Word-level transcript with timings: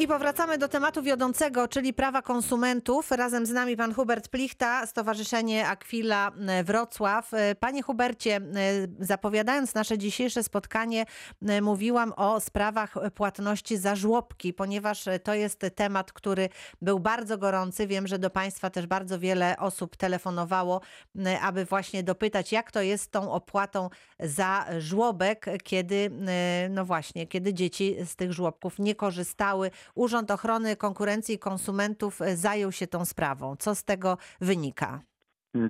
I 0.00 0.08
powracamy 0.08 0.58
do 0.58 0.68
tematu 0.68 1.02
wiodącego, 1.02 1.68
czyli 1.68 1.94
prawa 1.94 2.22
konsumentów. 2.22 3.10
Razem 3.10 3.46
z 3.46 3.50
nami 3.50 3.76
pan 3.76 3.94
Hubert 3.94 4.28
Plichta, 4.28 4.86
Stowarzyszenie 4.86 5.68
Aquila 5.68 6.32
e, 6.48 6.64
Wrocław. 6.64 7.34
E, 7.34 7.54
Panie 7.54 7.82
Hubercie, 7.82 8.36
e, 8.36 8.40
zapowiadając 9.00 9.74
nasze 9.74 9.98
dzisiejsze 9.98 10.42
spotkanie, 10.42 11.06
mówiłam 11.62 12.12
o 12.16 12.40
sprawach 12.40 12.94
płatności 13.14 13.76
za 13.76 13.96
żłobki, 13.96 14.54
ponieważ 14.54 15.04
to 15.22 15.34
jest 15.34 15.66
temat, 15.74 16.12
który 16.12 16.48
był 16.82 17.00
bardzo 17.00 17.38
gorący. 17.38 17.86
Wiem, 17.86 18.06
że 18.06 18.18
do 18.18 18.30
państwa 18.30 18.70
też 18.70 18.86
bardzo 18.86 19.18
wiele 19.18 19.56
osób 19.58 19.96
telefonowało, 19.96 20.80
aby 21.42 21.64
właśnie 21.64 22.02
dopytać, 22.02 22.52
jak 22.52 22.72
to 22.72 22.82
jest 22.82 23.04
z 23.04 23.08
tą 23.08 23.32
opłatą 23.32 23.90
za 24.20 24.66
żłobek, 24.78 25.46
kiedy, 25.62 26.10
no 26.70 26.84
właśnie, 26.84 27.26
kiedy 27.26 27.54
dzieci 27.54 27.96
z 28.06 28.16
tych 28.16 28.32
żłobków 28.32 28.78
nie 28.78 28.94
korzystały. 28.94 29.70
Urząd 29.94 30.30
Ochrony 30.30 30.76
Konkurencji 30.76 31.34
i 31.34 31.38
Konsumentów 31.38 32.22
e, 32.22 32.36
zajął 32.36 32.72
się 32.72 32.86
tą 32.86 33.04
sprawą. 33.04 33.56
Co 33.56 33.74
z 33.74 33.84
tego 33.84 34.18
wynika? 34.40 35.00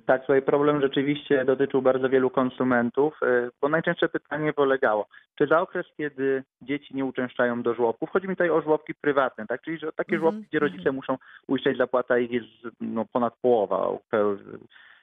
Tak, 0.05 0.21
tutaj 0.21 0.41
problem 0.41 0.81
rzeczywiście 0.81 1.45
dotyczył 1.45 1.81
bardzo 1.81 2.09
wielu 2.09 2.29
konsumentów, 2.29 3.19
e, 3.23 3.49
bo 3.61 3.69
najczęstsze 3.69 4.09
pytanie 4.09 4.53
polegało, 4.53 5.07
czy 5.37 5.47
za 5.47 5.61
okres, 5.61 5.85
kiedy 5.97 6.43
dzieci 6.61 6.95
nie 6.95 7.05
uczęszczają 7.05 7.61
do 7.61 7.73
żłobków, 7.73 8.09
chodzi 8.09 8.27
mi 8.27 8.35
tutaj 8.35 8.49
o 8.49 8.61
żłobki 8.61 8.95
prywatne, 8.95 9.47
tak? 9.47 9.61
czyli 9.61 9.77
że 9.77 9.91
takie 9.91 10.15
mm 10.15 10.19
-hmm. 10.19 10.31
żłobki, 10.31 10.47
gdzie 10.49 10.59
rodzice 10.59 10.81
mm 10.81 10.93
-hmm. 10.93 10.95
muszą 10.95 11.17
uiszczać 11.47 11.77
zapłata 11.77 12.17
ich 12.17 12.31
jest 12.31 12.47
no, 12.81 13.05
ponad 13.05 13.33
połowa, 13.41 13.87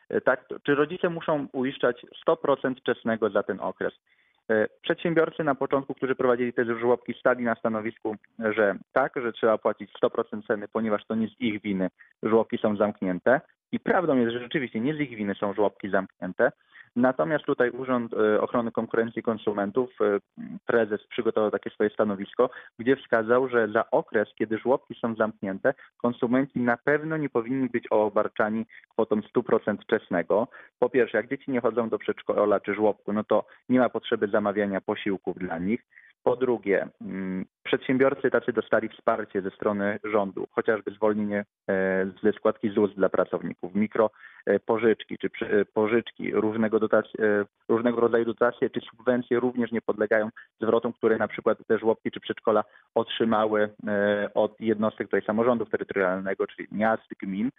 e, 0.09 0.21
tak? 0.21 0.45
czy 0.62 0.74
rodzice 0.74 1.09
muszą 1.09 1.46
uiszczać 1.52 2.07
100% 2.29 2.74
wczesnego 2.80 3.30
za 3.30 3.43
ten 3.43 3.60
okres. 3.60 3.95
E, 4.51 4.69
przedsiębiorcy 4.83 5.45
na 5.45 5.55
początku, 5.55 5.95
którzy 5.95 6.15
prowadzili 6.15 6.52
te 6.52 6.65
żłobki, 6.65 7.15
stali 7.15 7.45
na 7.45 7.55
stanowisku, 7.55 8.16
że 8.38 8.77
tak, 8.93 9.12
że 9.23 9.33
trzeba 9.33 9.59
płacić 9.59 9.91
100% 10.02 10.47
ceny, 10.47 10.69
ponieważ 10.69 11.07
to 11.07 11.15
nie 11.15 11.29
z 11.29 11.41
ich 11.41 11.62
winy 11.62 11.88
żłobki 12.23 12.59
są 12.59 12.77
zamknięte. 12.77 13.41
I 13.73 13.80
prawdą 13.80 14.16
jest, 14.16 14.32
że 14.32 14.41
rzeczywiście 14.41 14.80
nie 14.80 14.95
z 14.95 15.01
ich 15.01 15.16
winy 15.16 15.35
są 15.35 15.54
żłobki 15.54 15.91
zamknięte. 15.91 16.52
Natomiast 16.97 17.45
tutaj 17.45 17.71
Urząd 17.71 18.15
e, 18.15 18.41
Ochrony 18.41 18.73
Konkurencji 18.73 19.21
i 19.21 19.23
Konsumentów, 19.23 19.91
e, 20.01 20.19
prezes 20.67 21.07
przygotował 21.07 21.51
takie 21.51 21.71
swoje 21.71 21.91
stanowisko, 21.91 22.51
gdzie 22.79 22.97
wskazał, 22.97 23.49
że 23.49 23.69
za 23.69 23.91
okres, 23.91 24.29
kiedy 24.35 24.59
żłobki 24.59 24.95
są 25.01 25.15
zamknięte, 25.15 25.75
konsumenci 25.97 26.61
na 26.61 26.77
pewno 26.77 27.16
nie 27.16 27.29
powinni 27.29 27.69
być 27.69 27.87
obarczani 27.91 28.66
kwotą 28.89 29.21
100% 29.21 29.77
wczesnego. 29.83 30.49
Po 30.79 30.91
pierwsze, 30.91 31.16
jak 31.16 31.29
dzieci 31.29 31.51
nie 31.51 31.61
chodzą 31.61 31.89
do 31.89 31.99
przedszkola 31.99 32.61
czy 32.61 32.75
żłobku, 32.75 33.13
no 33.13 33.25
to 33.25 33.45
nie 33.69 33.79
ma 33.79 33.89
potrzeby 33.89 34.29
zamawiania 34.29 34.81
posiłków 34.81 35.39
dla 35.39 35.59
nich. 35.59 35.85
Po 36.29 36.37
drugie, 36.37 36.88
mm, 37.01 37.45
przedsiębiorcy 37.65 38.30
tacy 38.30 38.52
dostali 38.52 38.88
wsparcie 38.88 39.43
ze 39.43 39.51
strony 39.51 39.98
rządu, 40.04 40.46
chociażby 40.51 40.90
zwolnienie 40.90 41.45
e, 41.68 42.07
ze 42.23 42.32
składki 42.32 42.70
ZUS 42.70 42.95
dla 42.95 43.09
pracowników, 43.09 43.74
mikropożyczki 43.74 45.15
e, 45.15 45.29
czy 45.29 45.46
e, 45.46 45.65
pożyczki, 45.65 46.32
różnego, 46.32 46.79
różnego 47.68 48.01
rodzaju 48.01 48.24
dotacje 48.24 48.70
czy 48.70 48.80
subwencje 48.80 49.40
również 49.40 49.73
nie 49.73 49.80
podlegają 49.80 50.29
zwrotom, 50.60 50.93
które 50.93 51.16
na 51.18 51.29
przykład 51.29 51.59
te 51.66 51.79
żłobki 51.79 52.10
czy 52.10 52.20
przedszkola 52.20 52.65
otrzymały 52.95 53.68
od 54.35 54.60
jednostek 54.60 55.07
tutaj 55.07 55.23
samorządu 55.23 55.66
terytorialnego, 55.66 56.46
czyli 56.46 56.68
miast, 56.73 57.09
gmin. 57.23 57.51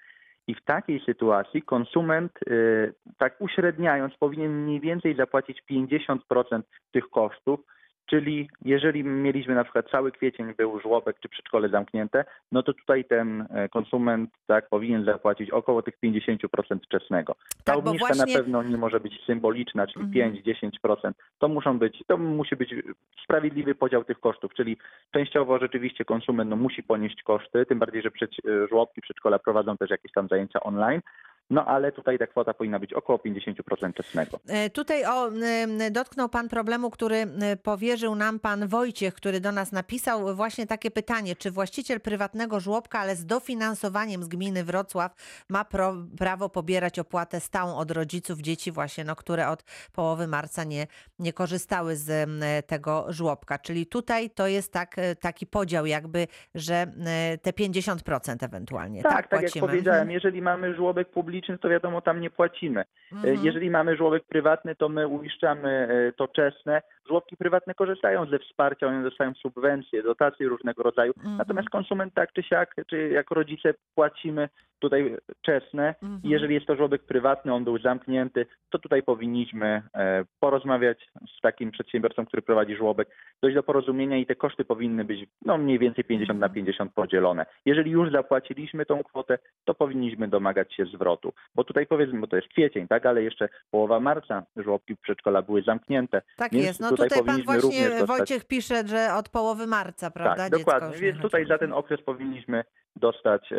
I 0.47 0.55
w 0.55 0.61
takiej 0.61 0.99
sytuacji 1.05 1.61
konsument, 1.61 2.31
tak 3.17 3.41
uśredniając, 3.41 4.17
powinien 4.17 4.63
mniej 4.63 4.79
więcej 4.79 5.15
zapłacić 5.15 5.63
50% 5.71 6.61
tych 6.91 7.09
kosztów, 7.09 7.59
Czyli 8.09 8.49
jeżeli 8.65 9.03
mieliśmy 9.03 9.55
na 9.55 9.63
przykład 9.63 9.89
cały 9.91 10.11
kwiecień 10.11 10.53
był 10.57 10.79
żłobek 10.79 11.19
czy 11.19 11.29
przedszkole 11.29 11.69
zamknięte, 11.69 12.25
no 12.51 12.63
to 12.63 12.73
tutaj 12.73 13.05
ten 13.05 13.47
e, 13.49 13.69
konsument 13.69 14.29
tak 14.47 14.69
powinien 14.69 15.05
zapłacić 15.05 15.51
około 15.51 15.81
tych 15.81 15.99
50% 16.03 16.79
wczesnego. 16.85 17.35
Ta 17.63 17.63
tak, 17.63 17.77
obniżka 17.77 18.07
właśnie... 18.07 18.33
na 18.33 18.39
pewno 18.39 18.63
nie 18.63 18.77
może 18.77 18.99
być 18.99 19.25
symboliczna, 19.25 19.87
czyli 19.87 20.05
mhm. 20.05 20.33
5-10%. 20.33 21.11
To 21.39 21.47
muszą 21.47 21.79
być, 21.79 22.03
to 22.07 22.17
musi 22.17 22.55
być 22.55 22.75
sprawiedliwy 23.23 23.75
podział 23.75 24.03
tych 24.03 24.19
kosztów, 24.19 24.53
czyli 24.53 24.77
częściowo 25.11 25.59
rzeczywiście 25.59 26.05
konsument 26.05 26.49
no, 26.49 26.55
musi 26.55 26.83
ponieść 26.83 27.23
koszty, 27.23 27.65
tym 27.65 27.79
bardziej, 27.79 28.01
że 28.01 28.11
przed, 28.11 28.31
e, 28.31 28.67
żłobki, 28.67 29.01
przedszkola 29.01 29.39
prowadzą 29.39 29.77
też 29.77 29.89
jakieś 29.89 30.11
tam 30.11 30.27
zajęcia 30.27 30.59
online, 30.59 31.01
no 31.49 31.65
ale 31.65 31.91
tutaj 31.91 32.19
ta 32.19 32.27
kwota 32.27 32.53
powinna 32.53 32.79
być 32.79 32.93
około 32.93 33.19
50% 33.19 33.93
czesnego. 33.93 34.39
E, 34.47 34.69
tutaj 34.69 35.05
o, 35.05 35.31
dotknął 35.91 36.29
Pan 36.29 36.49
problemu, 36.49 36.89
który 36.89 37.27
powierzył 37.63 38.15
nam 38.15 38.39
Pan 38.39 38.67
Wojciech, 38.67 39.13
który 39.13 39.39
do 39.39 39.51
nas 39.51 39.71
napisał 39.71 40.35
właśnie 40.35 40.67
takie 40.67 40.91
pytanie, 40.91 41.35
czy 41.35 41.51
właściciel 41.51 42.01
prywatnego 42.01 42.59
żłobka, 42.59 42.99
ale 42.99 43.15
z 43.15 43.25
dofinansowaniem 43.25 44.23
z 44.23 44.27
gminy 44.27 44.63
Wrocław 44.63 45.15
ma 45.49 45.65
prawo 46.17 46.49
pobierać 46.49 46.99
opłatę 46.99 47.39
stałą 47.39 47.77
od 47.77 47.91
rodziców 47.91 48.39
dzieci 48.39 48.71
właśnie, 48.71 49.03
no, 49.03 49.15
które 49.15 49.47
od 49.47 49.63
połowy 49.93 50.27
marca 50.27 50.63
nie, 50.63 50.87
nie 51.19 51.33
korzystały 51.33 51.95
z 51.95 52.29
tego 52.67 53.05
żłobka. 53.09 53.59
Czyli 53.59 53.85
tutaj 53.85 54.29
to 54.29 54.47
jest 54.47 54.73
tak, 54.73 54.99
e, 54.99 55.15
taki 55.15 55.47
podział 55.47 55.85
jakby, 55.85 56.27
że 56.55 56.87
te 57.41 57.51
50% 57.51 58.45
ewentualnie. 58.45 59.03
Tak, 59.03 59.13
tak, 59.13 59.27
tak 59.27 59.41
jak 59.41 59.51
powiedziałem, 59.59 60.11
jeżeli 60.11 60.41
mamy 60.41 60.73
żłobek 60.73 61.09
publiczny, 61.09 61.38
publiczny, 61.39 61.57
to 61.57 61.69
wiadomo, 61.69 62.01
tam 62.01 62.21
nie 62.21 62.29
płacimy. 62.29 62.83
Mhm. 63.11 63.39
Jeżeli 63.43 63.69
mamy 63.69 63.95
żłobek 63.95 64.23
prywatny, 64.23 64.75
to 64.75 64.89
my 64.89 65.07
uiszczamy 65.07 65.69
e, 65.69 66.11
to 66.11 66.27
czesne. 66.27 66.81
Żłobki 67.07 67.37
prywatne 67.37 67.73
korzystają 67.73 68.25
ze 68.25 68.39
wsparcia, 68.39 68.87
one 68.87 69.03
dostają 69.03 69.33
subwencje, 69.33 70.03
dotacje 70.03 70.47
różnego 70.47 70.83
rodzaju. 70.83 71.13
Mhm. 71.17 71.37
Natomiast 71.37 71.69
konsument 71.69 72.13
tak 72.13 72.33
czy 72.33 72.43
siak, 72.43 72.75
czy 72.89 73.09
jako 73.09 73.35
rodzice 73.35 73.73
płacimy 73.95 74.49
tutaj 74.79 75.17
czesne. 75.41 75.95
Mhm. 76.03 76.21
Jeżeli 76.23 76.53
jest 76.53 76.67
to 76.67 76.75
żłobek 76.75 77.03
prywatny, 77.03 77.53
on 77.53 77.63
był 77.63 77.77
zamknięty, 77.77 78.45
to 78.69 78.79
tutaj 78.79 79.03
powinniśmy 79.03 79.81
e, 79.93 80.25
porozmawiać 80.39 81.09
z 81.37 81.41
takim 81.41 81.71
przedsiębiorcą, 81.71 82.25
który 82.25 82.41
prowadzi 82.41 82.75
żłobek, 82.75 83.09
dojść 83.41 83.55
do 83.55 83.63
porozumienia 83.63 84.17
i 84.17 84.25
te 84.25 84.35
koszty 84.35 84.65
powinny 84.65 85.05
być 85.05 85.25
no, 85.45 85.57
mniej 85.57 85.79
więcej 85.79 86.03
50 86.03 86.39
na 86.39 86.49
50 86.49 86.93
podzielone. 86.93 87.45
Jeżeli 87.65 87.91
już 87.91 88.11
zapłaciliśmy 88.11 88.85
tą 88.85 89.03
kwotę, 89.03 89.39
to 89.65 89.73
powinniśmy 89.73 90.27
domagać 90.27 90.73
się 90.73 90.85
zwrotu. 90.85 91.28
Bo 91.55 91.63
tutaj 91.63 91.87
powiedzmy, 91.87 92.19
bo 92.19 92.27
to 92.27 92.35
jest 92.35 92.47
kwiecień, 92.47 92.87
tak, 92.87 93.05
ale 93.05 93.23
jeszcze 93.23 93.49
połowa 93.71 93.99
marca 93.99 94.43
żłobki 94.57 94.97
przedszkola 94.97 95.41
były 95.41 95.61
zamknięte. 95.61 96.21
Tak 96.37 96.53
jest. 96.53 96.79
No 96.79 96.89
tutaj, 96.89 97.09
tutaj 97.09 97.25
pan 97.25 97.43
właśnie 97.43 98.05
Wojciech 98.05 98.45
pisze, 98.45 98.87
że 98.87 99.13
od 99.13 99.29
połowy 99.29 99.67
marca, 99.67 100.11
prawda? 100.11 100.49
Tak, 100.49 100.51
dokładnie. 100.51 100.97
Więc 100.97 101.21
tutaj 101.21 101.45
za 101.47 101.57
ten 101.57 101.73
okres 101.73 102.01
powinniśmy 102.01 102.63
dostać, 102.99 103.49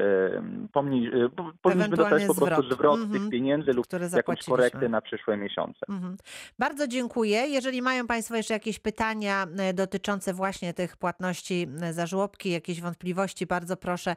pomni, 0.73 1.09
e, 1.09 1.29
powinniśmy 1.63 1.97
dostać 1.97 2.27
po 2.27 2.35
prostu 2.35 2.47
zwrot, 2.47 2.73
zwrot 2.73 2.97
mm 2.97 3.09
-hmm, 3.09 3.13
tych 3.13 3.31
pieniędzy 3.31 3.73
lub 3.73 3.87
jakąś 4.17 4.45
korektę 4.45 4.89
na 4.89 5.01
przyszłe 5.01 5.37
miesiące. 5.37 5.81
Mm 5.89 6.03
-hmm. 6.03 6.17
Bardzo 6.59 6.89
dziękuję. 6.89 7.47
Jeżeli 7.47 7.83
mają 7.83 8.07
Państwo 8.07 8.37
jeszcze 8.37 8.55
jakieś 8.55 8.79
pytania 8.79 9.47
e, 9.59 9.75
dotyczące 9.75 10.35
właśnie 10.35 10.75
tych 10.75 10.97
płatności 10.97 11.67
e, 11.83 11.93
za 11.93 12.07
żłobki, 12.07 12.51
jakieś 12.51 12.81
wątpliwości, 12.81 13.47
bardzo 13.47 13.77
proszę 13.77 14.17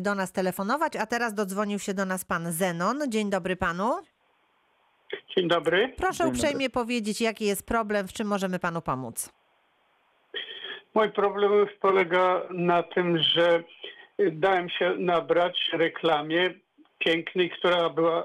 do 0.00 0.14
nas 0.14 0.32
telefonować. 0.32 0.96
A 0.96 1.06
teraz 1.06 1.34
dodzwonił 1.34 1.78
się 1.78 1.94
do 1.94 2.04
nas 2.04 2.24
pan 2.24 2.52
Zenon. 2.52 2.98
Dzień 3.08 3.30
dobry 3.30 3.56
panu. 3.56 3.92
Dzień 5.36 5.48
dobry. 5.48 5.92
Proszę 5.96 6.24
Dzień 6.24 6.32
uprzejmie 6.32 6.68
dobry. 6.68 6.70
powiedzieć, 6.70 7.20
jaki 7.20 7.44
jest 7.44 7.66
problem, 7.66 8.08
w 8.08 8.12
czym 8.12 8.26
możemy 8.26 8.58
panu 8.58 8.82
pomóc. 8.82 9.32
Mój 10.94 11.12
problem 11.12 11.66
polega 11.80 12.42
na 12.50 12.82
tym, 12.82 13.18
że 13.18 13.62
dałem 14.32 14.68
się 14.70 14.94
nabrać 14.98 15.70
reklamie 15.72 16.54
pięknej, 16.98 17.50
która 17.50 17.88
była 17.88 18.24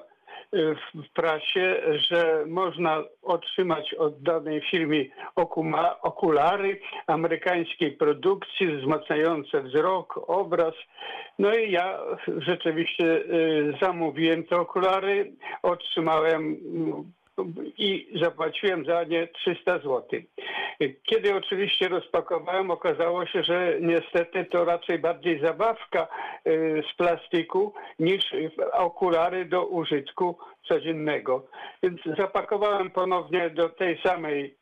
y, 0.53 0.75
w 0.95 1.13
prasie, 1.13 1.81
że 2.09 2.43
można 2.47 3.03
otrzymać 3.21 3.93
od 3.93 4.23
danej 4.23 4.61
firmy 4.71 5.09
okulary 6.01 6.79
amerykańskiej 7.07 7.91
produkcji 7.91 8.77
wzmacniające 8.77 9.61
wzrok, 9.61 10.29
obraz. 10.29 10.73
No 11.39 11.55
i 11.55 11.71
ja 11.71 11.99
rzeczywiście 12.37 13.05
y, 13.05 13.73
zamówiłem 13.81 14.43
te 14.43 14.55
okulary, 14.55 15.31
otrzymałem 15.63 16.57
i 17.77 18.19
zapłaciłem 18.21 18.85
za 18.85 19.03
nie 19.03 19.27
300 19.27 19.77
zł. 19.77 20.03
Kiedy 21.03 21.35
oczywiście 21.35 21.87
rozpakowałem, 21.87 22.71
okazało 22.71 23.25
się, 23.25 23.43
że 23.43 23.77
niestety 23.81 24.45
to 24.45 24.65
raczej 24.65 24.99
bardziej 24.99 25.39
zabawka 25.39 26.07
y, 26.47 26.83
z 26.91 26.95
plastiku 26.97 27.73
niż 27.99 28.23
okulary 28.71 29.45
do 29.45 29.65
użytku 29.65 30.37
codziennego. 30.67 31.47
Więc 31.83 32.01
zapakowałem 32.17 32.91
ponownie 32.91 33.49
do 33.49 33.69
tej 33.69 34.01
samej 34.01 34.55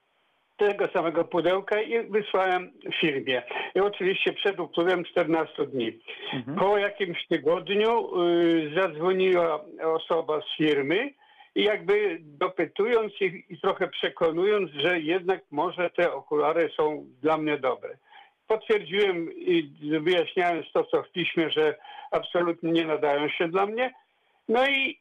tego 0.58 0.88
samego 0.88 1.24
pudełka 1.24 1.82
i 1.82 2.08
wysłałem 2.08 2.72
firmie. 3.02 3.44
I 3.76 3.80
oczywiście 3.80 4.34
przed 4.34 4.60
upływem 4.60 5.04
14 5.04 5.68
dni. 5.68 6.00
Mhm. 6.34 6.58
Po 6.58 6.78
jakimś 6.78 7.28
tygodniu 7.28 8.22
y, 8.24 8.72
zadzwoniła 8.76 9.66
osoba 9.84 10.42
z 10.42 10.58
firmy 10.58 11.14
i 11.56 11.64
jakby 11.64 12.18
dopytując 12.22 13.22
ich 13.22 13.52
i 13.52 13.58
trochę 13.60 13.88
przekonując, 13.88 14.72
że 14.72 15.00
jednak 15.00 15.42
może 15.52 15.90
te 15.90 16.14
okulary 16.14 16.70
są 16.78 17.06
dla 17.22 17.38
mnie 17.38 17.58
dobre. 17.58 17.98
potwierdziłem 18.48 19.34
i 19.34 19.72
wyjaśniając 20.02 20.72
to, 20.72 20.84
co 20.84 21.04
w 21.04 21.12
piśmie, 21.12 21.50
że 21.50 21.78
absolutnie 22.12 22.72
nie 22.72 22.86
nadają 22.86 23.30
się 23.30 23.48
dla 23.48 23.66
mnie. 23.66 23.94
No 24.50 24.68
i 24.68 25.00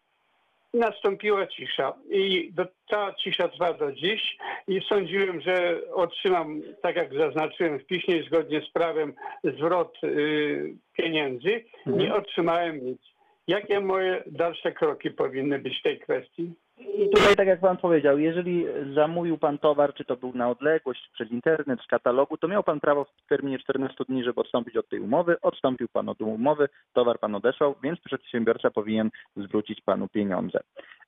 nastąpiła 0.74 1.46
cisza. 1.46 1.94
I 2.10 2.52
do, 2.52 2.66
ta 2.88 3.14
cisza 3.14 3.48
trwa 3.48 3.72
do 3.72 3.92
dziś 3.92 4.36
i 4.68 4.80
sądziłem, 4.88 5.40
że 5.40 5.80
otrzymam, 5.94 6.62
tak 6.82 6.96
jak 6.96 7.14
zaznaczyłem 7.14 7.78
w 7.78 7.86
piśmie, 7.86 8.22
zgodnie 8.22 8.60
z 8.60 8.70
prawem 8.70 9.14
zwrot 9.44 10.04
y, 10.04 10.74
pieniędzy. 10.92 11.64
Nie 11.86 12.14
otrzymałem 12.14 12.86
nic. 12.86 13.11
Jakie 13.48 13.80
moje 13.80 14.22
dalsze 14.26 14.72
kroki 14.72 15.10
powinny 15.10 15.58
być 15.58 15.78
w 15.78 15.82
tej 15.82 15.98
kwestii? 15.98 16.52
I 16.78 17.10
tutaj, 17.10 17.36
tak 17.36 17.46
jak 17.46 17.60
pan 17.60 17.76
powiedział, 17.76 18.18
jeżeli 18.18 18.66
zamówił 18.94 19.38
pan 19.38 19.58
towar, 19.58 19.94
czy 19.94 20.04
to 20.04 20.16
był 20.16 20.32
na 20.34 20.50
odległość, 20.50 21.10
przez 21.12 21.30
internet, 21.30 21.80
z 21.80 21.86
katalogu, 21.86 22.36
to 22.36 22.48
miał 22.48 22.62
pan 22.62 22.80
prawo 22.80 23.04
w 23.04 23.28
terminie 23.28 23.58
14 23.58 24.04
dni, 24.08 24.24
żeby 24.24 24.40
odstąpić 24.40 24.76
od 24.76 24.88
tej 24.88 25.00
umowy. 25.00 25.40
Odstąpił 25.40 25.88
pan 25.92 26.08
od 26.08 26.20
umowy, 26.20 26.68
towar 26.92 27.18
pan 27.18 27.34
odesłał, 27.34 27.74
więc 27.82 28.00
przedsiębiorca 28.00 28.70
powinien 28.70 29.10
zwrócić 29.36 29.80
panu 29.80 30.08
pieniądze. 30.08 30.60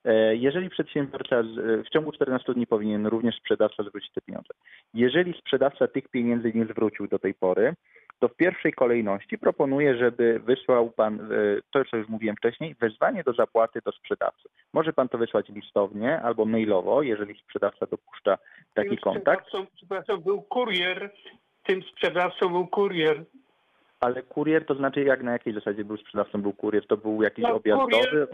E, 0.05 0.35
Jeżeli 0.35 0.69
przedsiębiorca 0.69 1.43
w 1.85 1.89
ciągu 1.89 2.11
14 2.11 2.53
dni 2.53 2.67
powinien 2.67 3.07
również 3.07 3.35
sprzedawca 3.35 3.83
zwrócić 3.83 4.11
te 4.13 4.21
pieniądze. 4.21 4.53
Jeżeli 4.93 5.33
sprzedawca 5.33 5.87
tych 5.87 6.07
pieniędzy 6.07 6.51
nie 6.55 6.65
zwrócił 6.65 7.07
do 7.07 7.19
tej 7.19 7.33
pory, 7.33 7.73
to 8.19 8.27
w 8.27 8.35
pierwszej 8.35 8.73
kolejności 8.73 9.37
proponuję, 9.37 9.97
żeby 9.97 10.39
wysłał 10.39 10.89
pan, 10.89 11.19
e, 11.19 11.25
to 11.71 11.85
co 11.85 11.97
już 11.97 12.07
mówiłem 12.07 12.35
wcześniej, 12.35 12.75
wezwanie 12.79 13.23
do 13.23 13.33
zapłaty 13.33 13.79
do 13.85 13.91
sprzedawcy. 13.91 14.49
Może 14.73 14.93
pan 14.93 15.09
to 15.09 15.17
wysłać 15.17 15.49
listownie 15.49 16.21
albo 16.21 16.45
mailowo, 16.45 17.01
jeżeli 17.01 17.39
sprzedawca 17.39 17.85
dopuszcza 17.85 18.37
taki 18.73 18.89
Tym 18.89 18.97
kontakt, 18.97 19.45
Przepraszam, 19.75 20.21
był 20.21 20.41
kurier. 20.41 21.11
Tym 21.63 21.81
sprzedawcą 21.83 22.49
był 22.49 22.67
kurier. 22.67 23.23
ale 23.99 24.23
kurier 24.23 24.65
to 24.65 24.75
znaczy 24.75 25.03
jak 25.03 25.23
na 25.23 25.31
jakiej 25.31 25.53
zasadzie 25.53 25.85
był 25.85 25.97
sprzedawcą, 25.97 26.41
był 26.41 26.53
kurier, 26.53 26.87
to 26.87 26.97
był 26.97 27.23
jakiś 27.23 27.43
No, 27.43 27.55
objazdowy, 27.55 28.27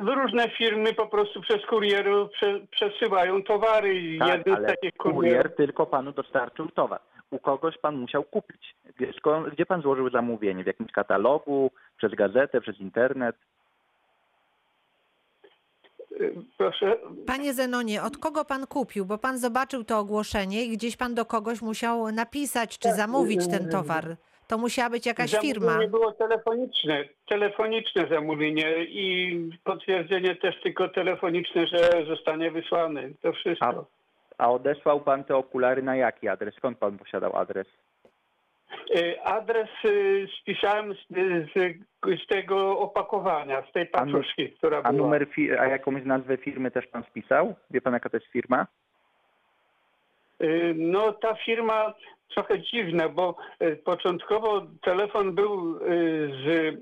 Różne 0.00 0.50
firmy 0.50 0.94
po 0.94 1.06
prostu 1.06 1.40
przez 1.40 1.66
kurierów 1.66 2.30
prze, 2.30 2.60
przesyłają 2.70 3.42
towary 3.42 4.18
tak, 4.18 4.28
jeden 4.28 4.54
z 4.54 4.56
ale 4.56 4.74
kurier 4.98 5.54
tylko 5.56 5.86
panu 5.86 6.12
dostarczył 6.12 6.68
towar. 6.68 7.00
U 7.32 7.38
kogoś 7.38 7.78
pan 7.78 7.96
musiał 7.96 8.22
kupić. 8.24 8.74
Gdzie- 8.96 9.12
Gdzie 9.52 9.66
pan 9.66 9.82
złożył 9.82 10.10
zamówienie? 10.10 10.64
W 10.64 10.66
jakimś 10.66 10.92
katalogu, 10.92 11.70
przez 11.96 12.14
gazetę, 12.14 12.60
przez 12.60 12.80
internet? 12.80 13.36
y, 16.20 16.34
Proszę, 16.58 16.96
Panie 17.26 17.54
Zenonie, 17.54 18.02
od 18.02 18.18
kogo 18.18 18.44
pan 18.44 18.66
kupił? 18.66 19.04
Bo 19.06 19.18
pan 19.18 19.38
zobaczył 19.38 19.84
to 19.84 19.98
ogłoszenie 19.98 20.64
i 20.64 20.76
gdzieś 20.76 20.96
pan 20.96 21.14
do 21.14 21.24
kogoś 21.24 21.62
musiał 21.62 22.10
napisać 22.12 22.78
czy 22.78 22.92
zamówić 22.92 23.48
ten 23.50 23.70
towar. 23.70 24.16
To 24.48 24.58
musiała 24.58 24.90
być 24.90 25.06
jakaś 25.06 25.30
firma. 25.38 25.66
zamówienie 25.66 25.90
było 25.90 26.12
telefoniczne, 26.12 27.04
telefoniczne 27.28 28.06
zamówienie 28.08 28.84
i 28.84 29.36
potwierdzenie 29.64 30.36
też 30.36 30.62
tylko 30.62 30.88
telefoniczne, 30.88 31.66
że 31.66 31.90
zostanie 32.08 32.50
wysłany. 32.50 33.14
To 33.22 33.32
wszystko. 33.32 33.86
A 34.38 34.50
odesłał 34.52 35.00
pan 35.00 35.24
te 35.24 35.36
okulary 35.36 35.82
na 35.82 35.96
jaki 35.96 36.28
adres? 36.28 36.54
Skąd 36.54 36.78
pan 36.78 36.98
posiadał 36.98 37.36
adres? 37.36 37.66
Y, 38.96 39.22
Adres 39.24 39.68
y, 39.84 40.26
spisałem 40.40 40.94
z, 40.94 40.98
z, 41.54 41.76
z 42.22 42.26
tego 42.26 42.78
opakowania, 42.78 43.62
z 43.70 43.72
tej 43.72 43.88
A 43.92 43.98
paczuszki, 43.98 44.50
która 44.52 44.78
A 44.78 44.92
była. 44.92 44.92
numer, 44.92 45.26
fi- 45.28 45.58
a 45.58 45.66
jakąś 45.66 46.04
nazwę 46.04 46.36
firmy 46.36 46.70
też 46.70 46.86
pan 46.86 47.04
spisał? 47.04 47.54
Wie 47.70 47.80
pan 47.80 47.92
jaka 47.92 48.08
to 48.10 48.16
jest 48.16 48.26
firma? 48.26 48.66
Y, 50.42 50.74
No 50.76 51.12
ta 51.12 51.34
firma 51.34 51.94
trochę 52.34 52.60
dziwna, 52.60 53.08
bo 53.08 53.36
początkowo 53.84 54.62
telefon 54.82 55.34
był 55.34 55.78
z 56.44 56.76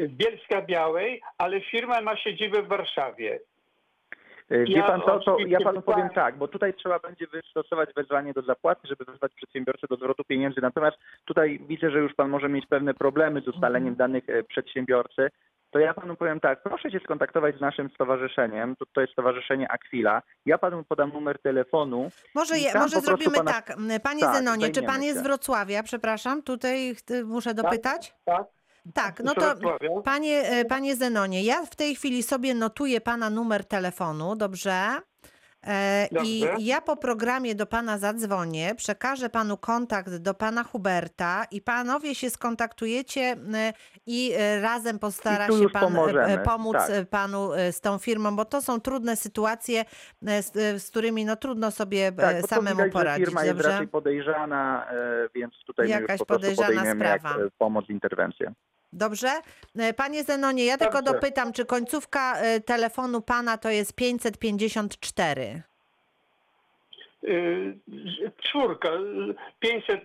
Bielska 0.00 0.62
Białej, 0.62 1.22
ale 1.38 1.60
firma 1.60 2.00
ma 2.00 2.16
siedzibę 2.16 2.62
w 2.62 2.68
Warszawie. 2.68 3.40
E, 4.50 4.64
Wie 4.64 4.76
Ja 4.76 4.82
pan 4.82 5.00
co, 5.00 5.18
to 5.20 5.38
ja 5.46 5.60
panu 5.60 5.82
powiem 5.82 6.10
tak, 6.10 6.36
bo 6.36 6.48
tutaj 6.48 6.74
trzeba 6.74 6.98
będzie 6.98 7.26
wystosować 7.26 7.90
wezwanie 7.96 8.32
do 8.32 8.42
zapłaty, 8.42 8.88
żeby 8.88 9.04
wezwać 9.04 9.32
przedsiębiorcę 9.34 9.86
do 9.90 9.96
zwrotu 9.96 10.24
pieniędzy. 10.24 10.60
Natomiast 10.60 10.96
tutaj 11.24 11.60
widzę, 11.68 11.90
że 11.90 11.98
już 11.98 12.14
pan 12.14 12.28
może 12.28 12.48
mieć 12.48 12.66
pewne 12.66 12.94
problemy 12.94 13.40
z 13.40 13.48
ustaleniem 13.48 13.94
danych 13.96 14.28
e, 14.28 14.42
przedsiębiorcy. 14.42 15.28
To 15.70 15.78
ja 15.78 15.94
panu 15.94 16.16
powiem 16.16 16.40
tak, 16.40 16.62
proszę 16.62 16.90
się 16.90 16.98
skontaktować 17.00 17.56
z 17.56 17.60
naszym 17.60 17.90
stowarzyszeniem, 17.90 18.76
to, 18.76 18.84
to 18.92 19.00
jest 19.00 19.12
Stowarzyszenie 19.12 19.72
Aquila. 19.72 20.22
Ja 20.46 20.58
panu 20.58 20.84
podam 20.84 21.12
numer 21.12 21.38
telefonu. 21.38 22.10
Może, 22.34 22.58
je, 22.58 22.74
może 22.74 23.00
zrobimy 23.00 23.36
pana- 23.36 23.52
tak. 23.52 23.76
Panie 24.02 24.20
Tak, 24.20 24.36
Zenonie, 24.36 24.70
czy 24.70 24.82
pan 24.82 25.02
jest 25.02 25.20
z. 25.20 25.22
Wrocławia? 25.22 25.82
Przepraszam, 25.82 26.42
tutaj 26.42 26.94
muszę 27.24 27.54
dopytać. 27.54 28.14
Tak? 28.24 28.36
Tak, 28.36 28.46
no 29.24 29.32
Z 29.32 29.34
to 29.34 29.54
panie, 30.04 30.42
e, 30.42 30.64
panie 30.64 30.96
Zenonie, 30.96 31.42
ja 31.42 31.66
w 31.66 31.76
tej 31.76 31.94
chwili 31.94 32.22
sobie 32.22 32.54
notuję 32.54 33.00
pana 33.00 33.30
numer 33.30 33.64
telefonu, 33.64 34.36
dobrze? 34.36 35.00
E, 35.66 36.08
I 36.24 36.44
ja 36.58 36.80
po 36.80 36.96
programie 36.96 37.54
do 37.54 37.66
pana 37.66 37.98
zadzwonię, 37.98 38.74
przekażę 38.74 39.30
panu 39.30 39.56
kontakt 39.56 40.16
do 40.16 40.34
pana 40.34 40.64
Huberta 40.64 41.44
i 41.50 41.60
panowie 41.62 42.14
się 42.14 42.30
skontaktujecie 42.30 43.36
i 44.06 44.32
e, 44.36 44.60
razem 44.60 44.98
postara 44.98 45.46
I 45.48 45.58
się 45.62 45.68
pan 45.68 45.82
pomożemy, 45.82 46.38
pomóc 46.38 46.76
tak. 46.76 47.08
panu 47.08 47.50
z 47.70 47.80
tą 47.80 47.98
firmą, 47.98 48.36
bo 48.36 48.44
to 48.44 48.62
są 48.62 48.80
trudne 48.80 49.16
sytuacje, 49.16 49.84
z, 50.22 50.82
z 50.82 50.90
którymi 50.90 51.24
no 51.24 51.36
trudno 51.36 51.70
sobie 51.70 52.12
Tak, 52.12 52.46
samemu 52.46 52.76
widać, 52.76 52.92
poradzić, 52.92 53.26
firma 53.26 53.44
jest 53.44 53.56
dobrze? 53.56 53.68
raczej 53.70 53.88
podejrzana, 53.88 54.86
więc 55.34 55.54
tutaj 55.66 55.86
my 55.86 55.90
Jakaś 55.92 56.10
już 56.10 56.18
po 56.18 56.26
podejrzana 56.34 56.68
podejmiemy 56.68 57.18
sprawa. 57.18 57.36
pomoc, 57.58 57.88
interwencję. 57.88 58.52
Dobrze? 58.92 59.28
E, 59.78 59.94
panie 59.94 60.24
Zenonie, 60.24 60.64
ja 60.64 60.78
tylko 60.78 61.02
dopytam, 61.02 61.52
czy 61.52 61.64
końcówka 61.64 62.38
e, 62.38 62.60
telefonu 62.60 63.22
pana 63.22 63.58
to 63.58 63.70
jest 63.70 63.92
554? 63.92 65.62
Yy, 67.22 67.78
czwórka, 68.42 68.90
500, 69.60 70.00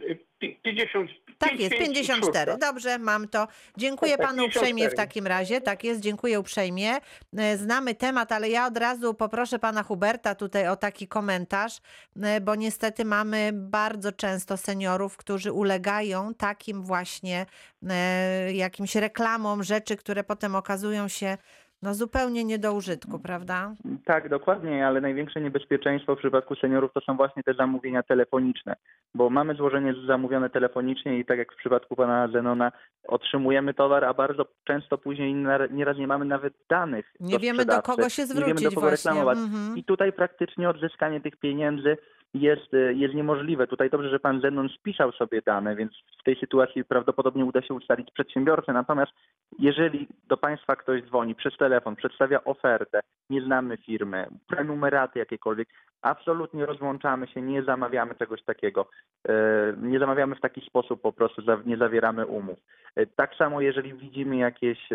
50, 0.64 1.10
tak 1.38 1.60
jest, 1.60 1.76
54. 1.78 2.58
Dobrze, 2.58 3.00
mam 3.00 3.28
to. 3.28 3.48
Dziękuję 3.78 4.18
panu 4.18 4.46
uprzejmie 4.46 4.90
w 4.90 4.96
takim 4.96 5.28
razie. 5.28 5.62
Tak 5.62 5.84
jest, 5.84 6.00
dziękuję 6.00 6.40
uprzejmie. 6.40 6.92
E, 7.38 7.58
znamy 7.58 7.96
temat, 7.96 8.32
ale 8.32 8.50
ja 8.50 8.68
od 8.68 8.78
razu 8.78 9.14
poproszę 9.14 9.60
pana 9.60 9.84
Huberta 9.84 10.36
tutaj 10.36 10.68
o 10.68 10.76
taki 10.76 11.08
komentarz, 11.08 11.78
e, 12.22 12.42
bo 12.42 12.56
niestety 12.56 13.06
mamy 13.06 13.52
bardzo 13.54 14.12
często 14.12 14.58
seniorów, 14.58 15.18
którzy 15.18 15.52
ulegają 15.52 16.34
takim 16.34 16.84
właśnie 16.84 17.46
e, 17.90 18.54
jakimś 18.54 18.96
reklamom 18.96 19.64
rzeczy, 19.64 19.98
które 19.98 20.24
potem 20.24 20.56
okazują 20.56 21.08
się 21.08 21.38
no 21.84 21.94
zupełnie 21.94 22.44
nie 22.44 22.60
do 22.60 22.74
użytku, 22.74 23.20
prawda? 23.20 23.74
Tak, 24.06 24.30
dokładnie, 24.30 24.88
ale 24.88 25.02
największe 25.02 25.42
niebezpieczeństwo 25.42 26.16
w 26.16 26.20
przypadku 26.20 26.56
seniorów 26.56 26.94
to 26.94 27.02
są 27.02 27.18
właśnie 27.18 27.44
te 27.44 27.54
zamówienia 27.54 28.04
telefoniczne, 28.04 28.76
bo 29.16 29.30
mamy 29.30 29.56
złożenie 29.56 29.94
zamówione 30.08 30.50
telefonicznie 30.50 31.20
i 31.20 31.26
tak 31.26 31.38
jak 31.38 31.54
w 31.54 31.56
przypadku 31.56 31.96
pana 31.96 32.28
Zenona 32.28 32.72
otrzymujemy 33.08 33.74
towar, 33.74 34.06
a 34.06 34.14
bardzo 34.14 34.46
często 34.64 34.98
później 34.98 35.36
nieraz 35.72 35.98
nie 35.98 36.08
mamy 36.08 36.26
nawet 36.26 36.54
danych. 36.70 37.14
Nie 37.20 37.34
do 37.34 37.40
wiemy 37.40 37.66
do 37.66 37.82
kogo 37.82 38.10
się 38.10 38.22
Nie 38.22 38.28
zwrócić 38.28 38.48
wiemy 38.48 38.62
do 38.62 38.70
kogo 38.70 38.82
właśnie. 38.82 39.12
reklamować. 39.12 39.38
Mhm. 39.38 39.78
I 39.78 39.84
tutaj 39.84 40.14
praktycznie 40.14 40.70
odzyskanie 40.70 41.22
tych 41.22 41.36
pieniędzy 41.38 41.98
jest, 42.34 42.74
e, 42.74 42.94
jest 42.94 43.14
niemożliwe. 43.16 43.68
Tutaj 43.68 43.90
dobrze, 43.90 44.10
że 44.10 44.20
pan 44.20 44.42
Zenon 44.42 44.70
spisał 44.70 45.12
sobie 45.12 45.42
dane, 45.42 45.76
więc 45.76 45.92
w 46.20 46.24
tej 46.24 46.36
sytuacji 46.36 46.86
prawdopodobnie 46.86 47.46
uda 47.46 47.62
się 47.62 47.74
ustalić 47.74 48.12
przedsiębiorcę. 48.12 48.74
Natomiast 48.74 49.12
jeżeli 49.60 50.08
do 50.28 50.38
państwa 50.38 50.76
ktoś 50.76 51.04
dzwoni 51.04 51.36
przez 51.36 51.58
telefon, 51.58 51.96
przedstawia 51.96 52.44
ofertę, 52.44 53.00
nie 53.30 53.42
znamy 53.42 53.78
firmy, 53.78 54.28
prenumeraty 54.48 55.20
jakiekolwiek, 55.20 55.68
absolutnie 56.02 56.66
rozłączamy 56.66 57.28
się, 57.28 57.42
nie 57.42 57.64
zamawiamy 57.64 58.16
czegoś 58.16 58.44
takiego. 58.44 58.90
E, 59.28 59.34
Nie 59.82 60.00
zamawiamy 60.00 60.36
w 60.36 60.42
taki 60.42 60.62
sposób, 60.62 61.02
po 61.02 61.14
prostu 61.14 61.42
nie 61.66 61.78
zawieramy 61.78 62.26
umów. 62.26 62.60
E, 62.96 63.06
Tak 63.06 63.36
samo 63.36 63.62
jeżeli 63.62 63.94
widzimy 63.94 64.38
jakieś 64.38 64.90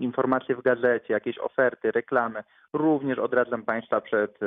informacje 0.00 0.56
w 0.56 0.62
gazecie, 0.62 1.14
jakieś 1.14 1.38
oferty, 1.38 1.92
reklamy, 1.92 2.42
również 2.72 3.18
odradzam 3.18 3.62
Państwa 3.62 4.00
przed, 4.00 4.38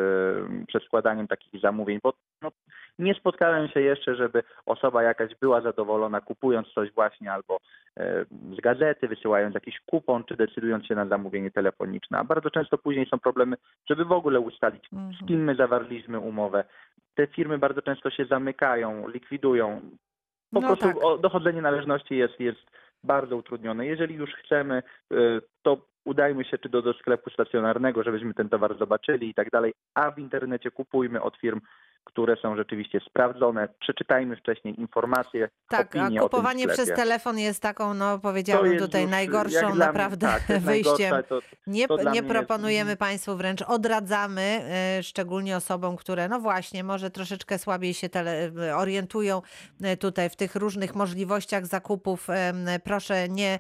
przed 0.68 0.84
składaniem 0.84 1.28
takich 1.28 1.62
zamówień, 1.62 2.00
bo 2.04 2.14
no, 2.42 2.52
nie 3.00 3.14
spotkałem 3.14 3.68
się 3.68 3.82
jeszcze, 3.82 4.16
żeby 4.16 4.44
osoba 4.66 5.04
jakaś 5.04 5.36
była 5.36 5.62
zadowolona 5.62 6.22
kupując 6.22 6.68
coś 6.68 6.92
właśnie 6.92 7.32
albo 7.32 7.58
e, 7.98 8.26
z 8.58 8.62
gazety, 8.62 9.08
wysyłając 9.08 9.56
jakiś 9.56 9.80
kupon, 9.86 10.24
czy 10.24 10.36
decydując 10.36 10.86
się 10.86 10.96
na 10.96 11.06
zamówienie 11.06 11.52
telefoniczne. 11.52 12.18
A 12.18 12.24
bardzo 12.24 12.50
często 12.52 12.78
później 12.78 13.06
są 13.06 13.20
problemy, 13.20 13.56
żeby 13.90 14.06
w 14.06 14.12
ogóle 14.12 14.40
ustalić, 14.40 14.84
Mhm. 14.94 15.14
z 15.14 15.28
kim 15.28 15.44
my 15.44 15.56
zawarliśmy 15.56 16.20
umowę. 16.20 16.64
Te 17.16 17.28
firmy 17.28 17.58
bardzo 17.58 17.82
często 17.82 18.10
się 18.10 18.26
zamykają, 18.26 19.08
likwidują. 19.08 19.82
Po 20.54 20.62
No 20.62 20.68
prostu 20.68 20.86
tak. 20.88 21.04
o, 21.04 21.18
dochodzenie 21.18 21.62
należności 21.62 22.18
jest, 22.18 22.40
jest 22.40 22.60
bardzo 23.04 23.38
utrudnione. 23.38 23.86
Jeżeli 23.86 24.16
już 24.16 24.34
chcemy, 24.34 24.84
y, 25.14 25.42
to 25.62 25.78
udajmy 26.06 26.46
się 26.46 26.58
czy 26.58 26.70
do, 26.70 26.82
do 26.82 26.94
sklepu 26.94 27.30
stacjonarnego, 27.30 28.04
żebyśmy 28.04 28.34
ten 28.34 28.50
towar 28.50 28.78
zobaczyli 28.78 29.30
i 29.30 29.34
tak 29.34 29.50
dalej, 29.50 29.74
a 29.94 30.12
w 30.12 30.20
internecie 30.20 30.72
kupujmy 30.72 31.22
od 31.22 31.38
firm 31.38 31.62
które 32.06 32.36
są 32.42 32.56
rzeczywiście 32.56 33.00
sprawdzone. 33.10 33.68
Przeczytajmy 33.80 34.36
wcześniej 34.36 34.80
informacje, 34.80 35.50
Tak, 35.70 35.96
a 35.96 36.10
kupowanie 36.20 36.68
przez 36.68 36.90
telefon 36.94 37.40
jest 37.40 37.62
taką, 37.62 37.94
no 37.94 38.20
powiedziałabym 38.20 38.74
jest 38.74 38.86
tutaj 38.86 39.08
najgorszą 39.08 39.76
naprawdę 39.76 40.28
mnie, 40.28 40.36
tak, 40.36 40.50
jest 40.50 40.66
wyjściem. 40.72 41.16
to, 41.30 41.40
Nie, 41.68 41.88
to 41.88 41.98
nie 42.12 42.16
jest- 42.20 42.28
proponujemy 42.28 42.92
mhm. 42.92 42.98
Państwu, 42.98 43.36
wręcz 43.36 43.62
odradzamy, 43.62 44.42
e, 44.42 45.04
szczególnie 45.04 45.58
osobom, 45.58 45.96
które, 45.96 46.30
no 46.30 46.40
właśnie, 46.40 46.84
może 46.84 47.10
troszeczkę 47.10 47.58
słabiej 47.58 47.94
się 47.94 48.10
tele, 48.10 48.52
orientują 48.76 49.42
e, 49.84 49.98
tutaj 49.98 50.30
w 50.30 50.36
tych 50.36 50.56
różnych 50.56 50.96
możliwościach 50.96 51.66
zakupów. 51.66 52.28
Proszę 52.84 53.30
nie, 53.30 53.60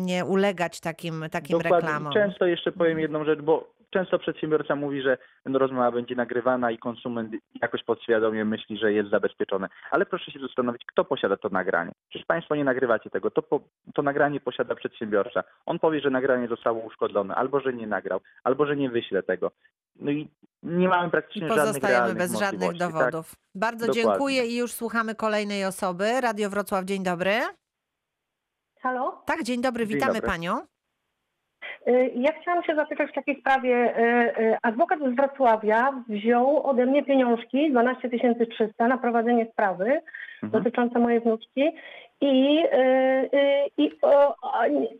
nie 0.00 0.24
ulegać 0.24 0.80
takim, 0.80 1.24
takim 1.30 1.58
Dokładnie. 1.58 1.76
reklamom. 1.88 2.12
Często 2.12 2.46
jeszcze 2.46 2.72
powiem 2.72 2.90
Mhm. 2.92 3.02
jedną 3.02 3.24
rzecz, 3.24 3.40
bo 3.40 3.73
często 3.94 4.18
przedsiębiorca 4.18 4.76
mówi, 4.76 5.02
że 5.02 5.18
rozmowa 5.44 5.90
będzie 5.90 6.14
nagrywana 6.14 6.70
i 6.70 6.78
konsument 6.78 7.32
jakoś 7.62 7.84
podświadomie 7.84 8.44
myśli, 8.44 8.78
że 8.78 8.92
jest 8.92 9.10
zabezpieczony. 9.10 9.66
Ale 9.90 10.06
proszę 10.06 10.32
się 10.32 10.38
zastanowić, 10.38 10.82
kto 10.86 11.04
posiada 11.04 11.36
to 11.36 11.48
nagranie. 11.48 11.92
Przecież 12.08 12.26
Państwo 12.26 12.54
nie 12.54 12.64
nagrywacie 12.64 13.10
tego. 13.10 13.30
To, 13.30 13.42
po, 13.42 13.60
to 13.94 14.02
nagranie 14.02 14.40
posiada 14.40 14.74
przedsiębiorca. 14.74 15.44
On 15.66 15.78
powie, 15.78 16.00
że 16.00 16.10
nagranie 16.10 16.48
zostało 16.48 16.80
uszkodzone, 16.80 17.34
albo 17.34 17.60
że 17.60 17.72
nie 17.72 17.86
nagrał, 17.86 18.20
albo 18.44 18.66
że 18.66 18.76
nie 18.76 18.90
wyśle 18.90 19.22
tego. 19.22 19.50
No 19.96 20.10
i 20.10 20.28
nie 20.62 20.88
mamy 20.88 21.08
I 21.08 21.10
praktycznie 21.10 21.48
żadnych 21.48 21.66
pozostajemy 21.66 22.14
bez 22.14 22.38
żadnych 22.38 22.68
tak? 22.68 22.78
dowodów. 22.78 23.34
Bardzo 23.54 23.86
Dokładnie. 23.86 24.02
dziękuję 24.02 24.46
i 24.46 24.56
już 24.56 24.72
słuchamy 24.72 25.14
kolejnej 25.14 25.64
osoby. 25.64 26.20
Radio 26.20 26.50
Wrocław, 26.50 26.84
dzień 26.84 27.02
dobry. 27.02 27.40
Halo? 28.80 29.22
Tak, 29.26 29.42
dzień 29.42 29.62
dobry, 29.62 29.86
Dzień 29.86 29.94
witamy 29.94 30.14
dobry. 30.14 30.28
Panią. 30.28 30.73
Y, 31.88 32.10
Ja 32.14 32.32
chciałam 32.40 32.64
się 32.64 32.74
zapytać 32.74 33.10
w 33.10 33.14
takiej 33.14 33.40
sprawie. 33.40 33.98
y, 33.98 34.42
y, 34.42 34.56
Adwokat 34.62 34.98
z 34.98 35.16
Wrocławia 35.16 35.92
wziął 36.08 36.66
ode 36.66 36.86
mnie 36.86 37.02
pieniążki, 37.02 37.70
12 37.70 38.10
300 38.50 38.88
na 38.88 38.98
prowadzenie 38.98 39.46
sprawy 39.52 40.00
Mhm. 40.42 40.62
dotyczące 40.62 40.98
mojej 40.98 41.20
wnuczki 41.20 41.70
i, 42.20 42.64
i, 43.76 43.90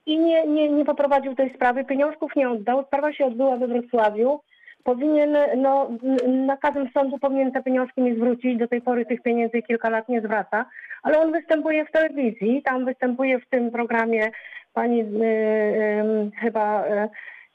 i 0.07 0.19
nie, 0.19 0.47
nie, 0.47 0.69
nie 0.69 0.85
poprowadził 0.85 1.35
tej 1.35 1.55
sprawy, 1.55 1.85
pieniążków 1.85 2.37
nie 2.37 2.51
oddał. 2.51 2.85
Sprawa 2.85 3.13
się 3.13 3.25
odbyła 3.27 3.57
we 3.57 3.67
Wrocławiu. 3.67 4.41
Powinien, 4.85 5.37
no, 5.57 5.91
nakazem 6.29 6.89
sądu 6.95 7.19
powinien 7.19 7.53
te 7.53 7.63
pieniążki 7.63 8.01
mi 8.01 8.17
zwrócić. 8.17 8.59
Do 8.59 8.69
tej 8.69 8.81
pory 8.83 9.07
tych 9.07 9.23
pieniędzy 9.23 9.63
kilka 9.63 9.91
lat 9.91 10.09
nie 10.09 10.21
zwraca, 10.21 10.65
ale 11.03 11.19
on 11.19 11.33
występuje 11.33 11.85
w 11.85 11.91
telewizji, 11.91 12.63
tam 12.63 12.85
występuje 12.85 13.39
w 13.39 13.49
tym 13.49 13.71
programie 13.71 14.31
pani 14.75 15.01
y, 15.01 15.05
y, 15.05 16.31
chyba, 16.41 16.87
y, 16.89 17.09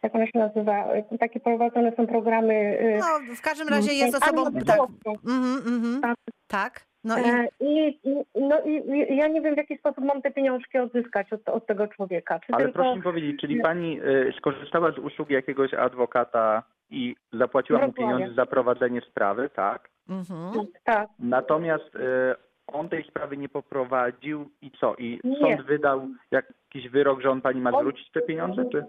jak 0.03 0.15
ona 0.15 0.25
się 0.25 0.39
nazywa, 0.39 0.95
y, 1.13 1.17
takie 1.17 1.39
prowadzone 1.39 1.91
są 1.95 2.07
programy. 2.07 2.53
y, 2.53 2.99
No, 2.99 3.35
w 3.35 3.41
każdym 3.41 3.67
razie 3.67 3.93
jest 3.93 4.23
osobą. 4.23 4.43
Tak. 4.65 4.79
Mhm, 5.27 5.57
mhm. 5.75 6.01
Tak. 6.01 6.15
Tak. 6.47 6.89
No 7.03 7.17
i 7.19 7.21
E, 7.23 7.47
I, 7.59 7.99
i, 8.03 8.15
no 8.35 8.61
i 8.65 9.15
ja 9.15 9.27
nie 9.27 9.41
wiem, 9.41 9.53
w 9.53 9.57
jaki 9.57 9.77
sposób 9.77 10.03
mam 10.03 10.21
te 10.21 10.31
pieniążki 10.31 10.77
odzyskać 10.77 11.33
od, 11.33 11.49
od 11.49 11.65
tego 11.67 11.87
człowieka. 11.87 12.39
Czy 12.39 12.53
Ale 12.53 12.63
tylko... 12.63 12.79
proszę 12.79 12.95
mi 12.95 13.01
powiedzieć, 13.03 13.41
czyli 13.41 13.61
pani 13.61 13.99
skorzystała 14.37 14.91
z 14.91 14.97
usług 14.97 15.29
jakiegoś 15.29 15.73
adwokata 15.73 16.63
i 16.89 17.15
zapłaciła 17.33 17.87
mu 17.87 17.93
pieniądze 17.93 18.33
za 18.33 18.45
prowadzenie 18.45 19.01
sprawy, 19.01 19.49
tak? 19.55 19.89
mhm. 20.09 20.67
Tak. 20.83 21.09
Natomiast 21.19 21.91
on 22.71 22.89
tej 22.89 23.03
sprawy 23.03 23.37
nie 23.37 23.49
poprowadził 23.49 24.49
i 24.61 24.71
co? 24.71 24.95
I 24.95 25.19
Nie. 25.23 25.39
sąd 25.39 25.61
wydał 25.61 26.07
jakiś 26.31 26.89
wyrok, 26.89 27.21
że 27.21 27.29
on 27.29 27.41
pani 27.41 27.61
ma 27.61 27.71
zwrócić 27.71 28.11
te 28.11 28.21
pieniądze, 28.21 28.65
czy? 28.71 28.85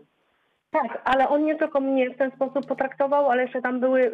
Tak, 0.71 1.03
ale 1.05 1.29
on 1.29 1.45
nie 1.45 1.57
tylko 1.57 1.81
mnie 1.81 2.11
w 2.11 2.19
ten 2.19 2.31
sposób 2.31 2.67
potraktował, 2.67 3.31
ale 3.31 3.43
jeszcze 3.43 3.63
tam 3.63 3.81
były 3.81 4.11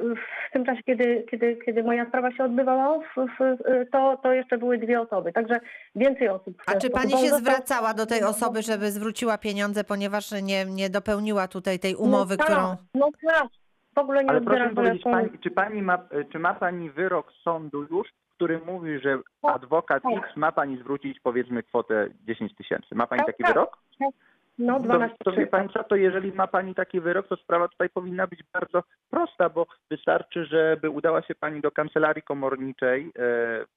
w 0.48 0.52
tym 0.52 0.64
czasie, 0.64 0.82
kiedy, 0.82 1.26
kiedy, 1.30 1.56
kiedy 1.66 1.82
moja 1.82 2.06
sprawa 2.06 2.32
się 2.32 2.44
odbywała, 2.44 2.98
w, 2.98 3.14
w, 3.16 3.56
to, 3.92 4.18
to 4.22 4.32
jeszcze 4.32 4.58
były 4.58 4.78
dwie 4.78 5.00
osoby, 5.00 5.32
także 5.32 5.60
więcej 5.94 6.28
osób. 6.28 6.62
A 6.66 6.74
czy 6.74 6.90
pani 6.90 7.10
się 7.10 7.18
został- 7.18 7.40
zwracała 7.40 7.94
do 7.94 8.06
tej 8.06 8.22
osoby, 8.22 8.62
żeby 8.62 8.90
zwróciła 8.90 9.38
pieniądze, 9.38 9.84
ponieważ 9.84 10.32
nie, 10.42 10.64
nie 10.64 10.90
dopełniła 10.90 11.48
tutaj 11.48 11.78
tej 11.78 11.94
umowy, 11.94 12.36
no, 12.38 12.44
tak, 12.44 12.46
którą. 12.46 12.76
No 12.94 13.08
tak, 13.28 13.48
w 13.94 13.98
ogóle 13.98 14.24
nie 14.24 14.30
Ale 14.30 14.40
proszę 14.40 14.70
powiedzieć, 14.74 15.02
pani, 15.02 15.38
czy, 15.38 15.50
pani 15.50 15.82
ma, 15.82 15.98
czy 16.32 16.38
ma 16.38 16.54
pani 16.54 16.90
wyrok 16.90 17.32
sądu 17.44 17.86
już, 17.90 18.08
który 18.36 18.58
mówi, 18.66 18.98
że 18.98 19.18
adwokat 19.42 20.02
tak. 20.02 20.24
X 20.24 20.36
ma 20.36 20.52
pani 20.52 20.78
zwrócić 20.78 21.20
powiedzmy 21.20 21.62
kwotę 21.62 22.08
10 22.26 22.54
tysięcy? 22.54 22.94
Ma 22.94 23.06
pani 23.06 23.18
Tak, 23.18 23.26
taki 23.26 23.42
tak. 23.42 23.52
wyrok? 23.52 23.78
No, 24.58 24.78
To, 24.78 24.80
12 24.80 25.16
to 25.24 25.32
wie 25.32 25.46
pani 25.46 25.68
co, 25.68 25.84
to 25.84 25.96
jeżeli 25.96 26.32
ma 26.32 26.46
pani 26.46 26.74
taki 26.74 27.00
wyrok, 27.00 27.28
to 27.28 27.36
sprawa 27.36 27.68
tutaj 27.68 27.88
powinna 27.88 28.26
być 28.26 28.40
bardzo 28.52 28.82
prosta, 29.10 29.48
bo 29.48 29.66
wystarczy, 29.90 30.44
żeby 30.44 30.90
udała 30.90 31.22
się 31.22 31.34
pani 31.34 31.60
do 31.60 31.70
kancelarii 31.70 32.22
komorniczej 32.22 33.00
e, 33.02 33.10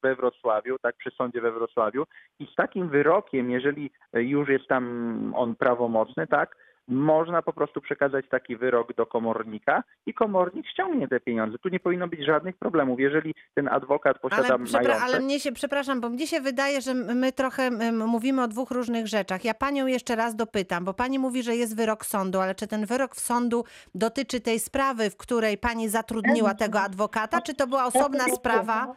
we 0.01 0.15
Wrocławiu, 0.15 0.79
tak 0.81 0.95
przy 0.95 1.11
sądzie 1.11 1.41
we 1.41 1.51
Wrocławiu 1.51 2.03
i 2.39 2.45
z 2.45 2.55
takim 2.55 2.89
wyrokiem, 2.89 3.51
jeżeli 3.51 3.91
już 4.13 4.49
jest 4.49 4.67
tam 4.67 5.33
on 5.35 5.55
prawomocny, 5.55 6.27
tak, 6.27 6.55
można 6.89 7.41
po 7.41 7.53
prostu 7.53 7.81
przekazać 7.81 8.25
taki 8.29 8.57
wyrok 8.57 8.95
do 8.95 9.05
komornika 9.05 9.83
i 10.05 10.13
komornik 10.13 10.67
ściągnie 10.67 11.07
te 11.07 11.19
pieniądze. 11.19 11.57
Tu 11.57 11.69
nie 11.69 11.79
powinno 11.79 12.07
być 12.07 12.25
żadnych 12.25 12.57
problemów. 12.57 12.99
Jeżeli 12.99 13.35
ten 13.55 13.67
adwokat 13.67 14.19
posiada 14.19 14.43
Ale, 14.47 14.57
majątek... 14.57 15.01
ale 15.01 15.19
mnie 15.19 15.39
się, 15.39 15.51
przepraszam, 15.51 16.01
bo 16.01 16.09
mnie 16.09 16.27
się 16.27 16.41
wydaje, 16.41 16.81
że 16.81 16.93
my 16.93 17.31
trochę 17.31 17.71
mówimy 17.91 18.43
o 18.43 18.47
dwóch 18.47 18.71
różnych 18.71 19.07
rzeczach. 19.07 19.45
Ja 19.45 19.53
panią 19.53 19.87
jeszcze 19.87 20.15
raz 20.15 20.35
dopytam, 20.35 20.85
bo 20.85 20.93
pani 20.93 21.19
mówi, 21.19 21.43
że 21.43 21.55
jest 21.55 21.75
wyrok 21.75 22.05
sądu, 22.05 22.39
ale 22.39 22.55
czy 22.55 22.67
ten 22.67 22.85
wyrok 22.85 23.15
w 23.15 23.19
sądu 23.19 23.63
dotyczy 23.95 24.39
tej 24.39 24.59
sprawy, 24.59 25.09
w 25.09 25.17
której 25.17 25.57
pani 25.57 25.89
zatrudniła 25.89 26.53
tego 26.53 26.81
adwokata, 26.81 27.41
czy 27.41 27.55
to 27.55 27.67
była 27.67 27.85
osobna 27.85 28.23
sprawa? 28.23 28.95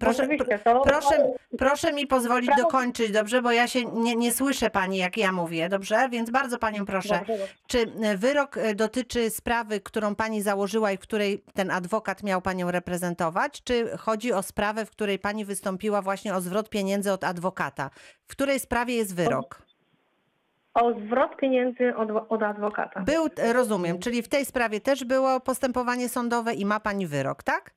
Proszę, 0.00 0.28
to- 0.38 0.80
proszę, 0.84 1.32
proszę 1.58 1.92
mi 1.92 2.06
pozwolić 2.06 2.50
dokończyć, 2.56 3.10
dobrze? 3.10 3.42
Bo 3.42 3.52
ja 3.52 3.66
się 3.68 3.84
nie, 3.84 4.16
nie 4.16 4.32
słyszę 4.32 4.70
pani, 4.70 4.96
jak 4.98 5.16
ja 5.16 5.32
mówię, 5.32 5.68
dobrze? 5.68 6.08
Więc 6.10 6.30
bardzo 6.30 6.58
panią 6.58 6.86
proszę. 6.86 7.18
Dobrze, 7.18 7.38
dobrze. 7.38 7.54
Czy 7.66 7.92
e, 8.02 8.16
wyrok 8.16 8.56
e, 8.56 8.74
dotyczy 8.74 9.30
sprawy, 9.30 9.80
którą 9.80 10.14
pani 10.14 10.42
założyła 10.42 10.92
i 10.92 10.96
w 10.96 11.00
której 11.00 11.44
ten 11.54 11.70
adwokat 11.70 12.22
miał 12.22 12.42
panią 12.42 12.70
reprezentować? 12.70 13.62
Czy 13.64 13.96
chodzi 13.98 14.32
o 14.32 14.42
sprawę, 14.42 14.86
w 14.86 14.90
której 14.90 15.18
pani 15.18 15.44
wystąpiła 15.44 16.02
właśnie 16.02 16.34
o 16.34 16.40
zwrot 16.40 16.68
pieniędzy 16.68 17.12
od 17.12 17.24
adwokata? 17.24 17.90
W 18.26 18.30
której 18.32 18.60
sprawie 18.60 18.94
jest 18.96 19.14
wyrok? 19.14 19.62
O 20.74 20.92
zwrot 20.92 21.36
pieniędzy 21.36 21.96
od, 21.96 22.08
od 22.28 22.42
adwokata. 22.42 23.00
Był, 23.00 23.28
e, 23.38 23.52
rozumiem, 23.52 23.98
czyli 23.98 24.22
w 24.22 24.28
tej 24.28 24.44
sprawie 24.44 24.80
też 24.80 25.04
było 25.04 25.40
postępowanie 25.40 26.08
sądowe 26.08 26.54
i 26.54 26.64
ma 26.66 26.80
pani 26.80 27.06
wyrok, 27.06 27.42
tak? 27.42 27.70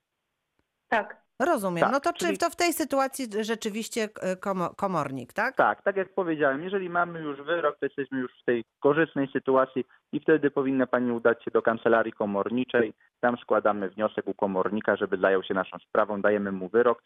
Tak. 0.89 1.26
Rozumiem. 1.39 1.81
Tak, 1.83 1.91
no 1.91 1.99
to 1.99 2.13
czy 2.13 2.25
czyli- 2.25 2.37
to 2.37 2.49
w 2.49 2.55
tej 2.55 2.73
sytuacji 2.73 3.25
rzeczywiście 3.41 4.03
e, 4.21 4.35
komo- 4.35 4.75
komornik, 4.75 5.33
tak? 5.33 5.55
Tak, 5.55 5.81
tak 5.81 5.95
jak 5.95 6.13
powiedziałem, 6.13 6.63
jeżeli 6.63 6.89
mamy 6.89 7.19
już 7.21 7.41
wyrok, 7.41 7.79
to 7.79 7.85
jesteśmy 7.85 8.19
już 8.19 8.31
w 8.41 8.45
tej 8.45 8.63
korzystnej 8.79 9.27
sytuacji 9.33 9.85
i 10.11 10.19
wtedy 10.19 10.51
powinna 10.51 10.87
Pani 10.87 11.11
udać 11.11 11.43
się 11.43 11.51
do 11.51 11.61
kancelarii 11.61 12.13
komorniczej. 12.13 12.93
Tam 13.19 13.37
składamy 13.37 13.89
wniosek 13.89 14.27
u 14.27 14.33
komornika, 14.33 14.95
żeby 14.95 15.17
zajął 15.17 15.43
się 15.43 15.53
naszą 15.53 15.77
sprawą, 15.89 16.21
dajemy 16.21 16.51
mu 16.51 16.69
wyrok. 16.69 17.03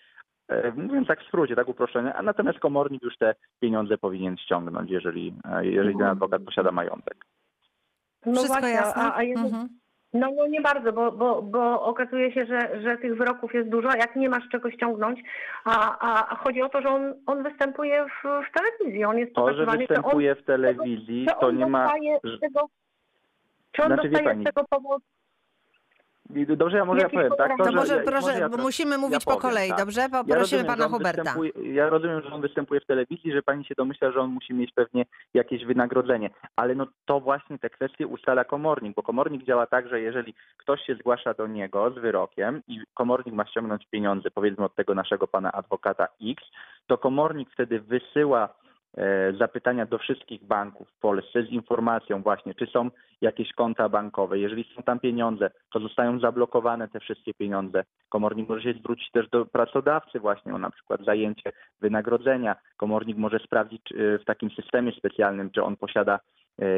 E, 0.47 0.71
Mówiąc 0.71 1.07
tak 1.07 1.21
w 1.23 1.27
skrócie, 1.27 1.55
tak 1.55 1.67
uproszczenie, 1.67 2.13
a 2.13 2.21
natomiast 2.21 2.59
komornik 2.59 3.03
już 3.03 3.17
te 3.17 3.35
pieniądze 3.59 3.97
powinien 3.97 4.37
ściągnąć, 4.37 4.91
jeżeli, 4.91 5.33
e, 5.45 5.65
jeżeli 5.65 5.97
ten 5.97 6.07
adwokat 6.07 6.41
posiada 6.43 6.71
majątek. 6.71 7.25
No 8.25 8.31
Wszystko 8.33 8.53
właśnie, 8.53 8.69
jasne? 8.69 9.01
a, 9.03 9.15
a 9.15 9.23
jeżeli, 9.23 9.47
Mhm. 9.47 9.80
No, 10.13 10.31
no 10.35 10.47
nie 10.47 10.61
bardzo, 10.61 10.93
bo, 10.93 11.11
bo, 11.11 11.41
bo 11.41 11.83
okazuje 11.83 12.31
się, 12.31 12.45
że, 12.45 12.81
że 12.81 12.97
tych 12.97 13.17
wyroków 13.17 13.53
jest 13.53 13.69
dużo, 13.69 13.87
jak 13.87 14.15
nie 14.15 14.29
masz 14.29 14.49
czego 14.51 14.71
ściągnąć, 14.71 15.19
a, 15.65 15.97
a, 15.99 16.29
a 16.29 16.35
chodzi 16.35 16.61
o 16.61 16.69
to, 16.69 16.81
że 16.81 16.89
on, 16.89 17.13
on 17.25 17.43
występuje 17.43 18.05
w, 18.05 18.27
w 18.49 18.53
telewizji, 18.53 19.05
on 19.05 19.17
jest 19.17 19.33
To, 19.33 19.53
że 19.53 19.65
występuje 19.65 20.35
w 20.35 20.43
telewizji, 20.43 21.25
on, 21.29 21.39
to 21.39 21.47
on 21.47 21.57
nie 21.57 21.65
ma... 21.65 21.93
tego, 22.41 22.69
czy 23.71 23.81
on 23.81 23.87
Znaczy, 23.87 24.09
dostaje 24.09 24.41
z 24.41 24.43
tego 24.43 24.63
powodu, 24.69 25.03
Dobrze, 26.57 26.77
ja 26.77 26.85
może 26.85 27.01
ja 27.01 27.09
powiem, 27.09 27.31
tak? 27.37 27.57
To 27.57 27.63
że 27.65 27.71
może, 27.71 27.95
ja, 27.95 28.03
proszę, 28.03 28.39
ja 28.39 28.49
bo 28.49 28.57
to- 28.57 28.63
musimy 28.63 28.97
mówić 28.97 29.13
ja 29.13 29.19
po 29.19 29.25
powiem, 29.25 29.41
kolei, 29.41 29.69
tak. 29.69 29.77
dobrze? 29.77 30.01
Ja 30.01 30.09
Poprosimy 30.09 30.39
rozumiem, 30.39 30.65
że 30.65 30.67
pana 30.67 30.85
on 30.85 30.91
Huberta. 30.91 31.21
występuje- 31.23 31.73
Ja 31.73 31.89
rozumiem, 31.89 32.21
że 32.21 32.29
on 32.33 32.41
występuje 32.41 32.81
w 32.81 32.85
telewizji, 32.85 33.31
że 33.33 33.41
pani 33.43 33.65
się 33.65 33.75
domyśla, 33.77 34.11
że 34.11 34.19
on 34.19 34.29
musi 34.29 34.53
mieć 34.53 34.71
pewnie 34.73 35.05
jakieś 35.33 35.65
wynagrodzenie, 35.65 36.29
ale 36.55 36.75
no 36.75 36.87
to 37.05 37.19
właśnie 37.19 37.59
te 37.59 37.69
kwestie 37.69 38.07
ustala 38.07 38.43
komornik, 38.43 38.95
bo 38.95 39.03
komornik 39.03 39.43
działa 39.43 39.65
tak, 39.67 39.87
że 39.89 40.01
jeżeli 40.01 40.33
ktoś 40.57 40.81
się 40.81 40.95
zgłasza 40.95 41.33
do 41.33 41.47
niego 41.47 41.91
z 41.91 41.93
wyrokiem 41.93 42.61
i 42.67 42.79
komornik 42.93 43.35
ma 43.35 43.45
ściągnąć 43.45 43.87
pieniądze, 43.87 44.31
powiedzmy 44.31 44.65
od 44.65 44.75
tego 44.75 44.95
naszego 44.95 45.27
pana 45.27 45.51
adwokata 45.51 46.07
X, 46.23 46.43
to 46.87 46.97
komornik 46.97 47.49
wtedy 47.53 47.79
wysyła 47.79 48.49
zapytania 49.39 49.85
do 49.85 49.97
wszystkich 49.97 50.43
banków 50.43 50.87
w 50.89 50.99
Polsce 50.99 51.43
z 51.43 51.49
informacją 51.49 52.21
właśnie, 52.21 52.53
czy 52.53 52.67
są 52.67 52.89
jakieś 53.21 53.53
konta 53.53 53.89
bankowe. 53.89 54.39
Jeżeli 54.39 54.65
są 54.75 54.83
tam 54.83 54.99
pieniądze, 54.99 55.51
to 55.73 55.79
zostają 55.79 56.19
zablokowane 56.19 56.87
te 56.87 56.99
wszystkie 56.99 57.33
pieniądze. 57.33 57.83
Komornik 58.09 58.49
może 58.49 58.61
się 58.61 58.79
zwrócić 58.79 59.11
też 59.11 59.29
do 59.29 59.45
pracodawcy 59.45 60.19
właśnie 60.19 60.53
o 60.53 60.57
na 60.57 60.71
przykład 60.71 61.05
zajęcie 61.05 61.51
wynagrodzenia. 61.81 62.55
Komornik 62.77 63.17
może 63.17 63.39
sprawdzić 63.39 63.81
e, 63.91 64.17
w 64.17 64.25
takim 64.25 64.51
systemie 64.51 64.91
specjalnym, 64.91 65.51
czy 65.51 65.63
on 65.63 65.75
posiada 65.77 66.15
e, 66.15 66.19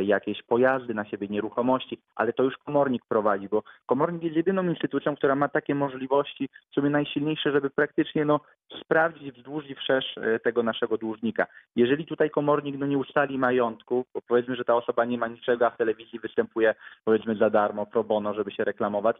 jakieś 0.03 0.43
pojazdy 0.43 0.93
na 0.93 1.05
siebie, 1.05 1.27
nieruchomości, 1.27 1.97
ale 2.15 2.33
to 2.33 2.43
już 2.43 2.57
komornik 2.57 3.05
prowadzi, 3.09 3.49
bo 3.49 3.63
komornik 3.85 4.23
jest 4.23 4.35
jedyną 4.35 4.63
instytucją, 4.63 5.15
która 5.15 5.35
ma 5.35 5.49
takie 5.49 5.75
możliwości, 5.75 6.49
w 6.71 6.73
sumie 6.73 6.89
najsilniejsze, 6.89 7.51
żeby 7.51 7.69
praktycznie 7.69 8.25
no, 8.25 8.39
sprawdzić 8.81 9.31
wzdłuż 9.31 9.69
i 9.69 9.75
wszerz 9.75 10.17
e, 10.17 10.39
tego 10.39 10.63
naszego 10.63 10.97
dłużnika. 10.97 11.47
Jeżeli 11.75 12.05
tutaj 12.05 12.29
komornik 12.29 12.77
no, 12.77 12.85
nie 12.85 12.97
ustali 12.97 13.37
majątku, 13.37 14.05
bo 14.13 14.21
powiedzmy, 14.27 14.55
że 14.55 14.65
ta 14.65 14.75
osoba 14.75 15.05
nie 15.05 15.17
ma 15.17 15.27
niczego, 15.27 15.67
a 15.67 15.69
w 15.69 15.77
telewizji 15.77 16.19
występuje 16.19 16.75
powiedzmy 17.05 17.35
za 17.35 17.49
darmo, 17.49 17.85
pro 17.85 18.03
bono, 18.03 18.33
żeby 18.33 18.51
się 18.51 18.63
reklamować, 18.63 19.17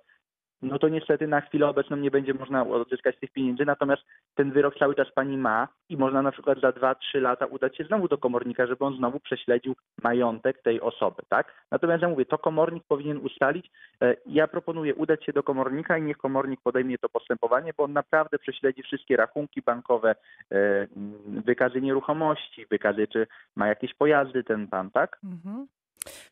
no 0.63 0.79
to 0.79 0.89
niestety 0.89 1.27
na 1.27 1.41
chwilę 1.41 1.67
obecną 1.67 1.97
nie 1.97 2.11
będzie 2.11 2.33
można 2.33 2.67
odzyskać 2.67 3.19
tych 3.19 3.31
pieniędzy, 3.31 3.65
natomiast 3.65 4.01
ten 4.35 4.51
wyrok 4.51 4.75
cały 4.79 4.95
czas 4.95 5.11
pani 5.15 5.37
ma 5.37 5.67
i 5.89 5.97
można 5.97 6.21
na 6.21 6.31
przykład 6.31 6.59
za 6.59 6.69
2-3 6.69 6.95
lata 7.21 7.45
udać 7.45 7.77
się 7.77 7.83
znowu 7.83 8.07
do 8.07 8.17
komornika, 8.17 8.67
żeby 8.67 8.85
on 8.85 8.97
znowu 8.97 9.19
prześledził 9.19 9.75
majątek 10.03 10.61
tej 10.61 10.81
osoby, 10.81 11.21
tak? 11.29 11.53
Natomiast 11.71 12.01
ja 12.01 12.09
mówię, 12.09 12.25
to 12.25 12.37
komornik 12.37 12.83
powinien 12.83 13.17
ustalić. 13.17 13.71
E, 14.01 14.15
Ja 14.25 14.47
proponuję 14.47 14.95
udać 14.95 15.25
się 15.25 15.33
do 15.33 15.43
komornika 15.43 15.97
i 15.97 16.01
niech 16.01 16.17
komornik 16.17 16.61
podejmie 16.61 16.97
to 16.97 17.09
postępowanie, 17.09 17.71
bo 17.77 17.83
on 17.83 17.93
naprawdę 17.93 18.39
prześledzi 18.39 18.83
wszystkie 18.83 19.17
rachunki 19.17 19.61
bankowe, 19.61 20.15
e, 20.51 20.55
mm, 20.55 21.41
wykazy 21.45 21.81
nieruchomości, 21.81 22.65
wykazy, 22.65 23.07
czy 23.07 23.27
ma 23.55 23.67
jakieś 23.67 23.93
pojazdy 23.93 24.43
ten 24.43 24.67
pan, 24.67 24.91
tak? 24.91 25.19
Mhm. 25.23 25.67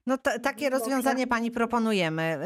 No 0.08 0.18
ta, 0.18 0.40
takie 0.40 0.70
rozwiązanie 0.70 1.28
pani 1.28 1.52
proponujemy. 1.52 2.38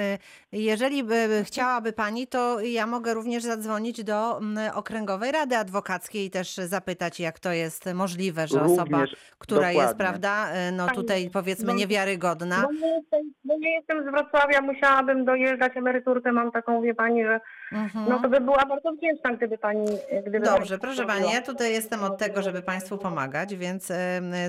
Y, 0.53 0.57
Jeżeli 0.57 1.03
by 1.03 1.43
chciałaby 1.43 1.93
pani, 1.93 2.27
to 2.27 2.59
ja 2.61 2.87
mogę 2.87 3.13
również 3.13 3.43
zadzwonić 3.43 4.03
do 4.03 4.39
Okręgowej 4.73 5.31
Rady 5.31 5.57
Adwokackiej 5.57 6.25
i 6.25 6.29
też 6.29 6.55
zapytać, 6.55 7.19
jak 7.19 7.39
to 7.39 7.51
jest 7.51 7.85
możliwe, 7.93 8.47
że 8.47 8.61
osoba, 8.61 8.83
Również, 8.83 9.15
która 9.37 9.71
jest, 9.71 9.79
dokładnie. 9.81 9.97
prawda, 10.05 10.47
y, 10.69 10.71
no 10.71 10.87
tutaj 10.87 11.29
powiedzmy 11.33 11.67
no- 11.67 11.73
niewiarygodna. 11.79 12.61
Bo 12.61 12.71
nie, 12.71 12.95
jestem, 12.95 13.33
bo 13.43 13.57
nie 13.57 13.75
jestem 13.75 14.03
z 14.03 14.05
Wrocławia, 14.11 14.61
musiałabym 14.61 15.25
dojeżdżać, 15.25 15.77
emeryturkę 15.77 16.31
mam 16.31 16.51
taką, 16.51 16.81
wie 16.81 16.95
pani, 16.95 17.23
że 17.23 17.39
Mhm. 17.71 18.09
no 18.09 18.19
to 18.19 18.29
by 18.29 18.41
była 18.41 18.65
bardzo 18.65 18.91
wdzięczna, 18.91 19.31
gdyby 19.35 19.57
pani... 19.57 19.85
Gdyby 20.21 20.39
Dobrze, 20.39 20.77
pani 20.77 20.95
proszę. 20.95 21.05
Pani, 21.05 21.33
ja 21.33 21.41
tutaj 21.41 21.71
jestem 21.71 22.03
od 22.03 22.17
tego, 22.17 22.41
żeby 22.41 22.61
Państwu 22.61 22.97
pomagać, 22.97 23.55
więc 23.55 23.91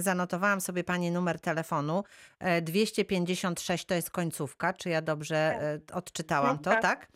zanotowałam 0.00 0.60
sobie 0.60 0.84
Pani 0.84 1.10
numer 1.10 1.40
telefonu. 1.40 2.04
E, 2.38 2.62
256 2.62 3.84
to 3.84 3.94
jest 3.94 4.10
końcówka, 4.10 4.72
czy 4.72 4.88
ja 4.90 5.02
dobrze 5.02 5.36
e, 5.36 5.78
odczytałam 5.92 6.58
to, 6.58 6.70
Tak. 6.70 7.08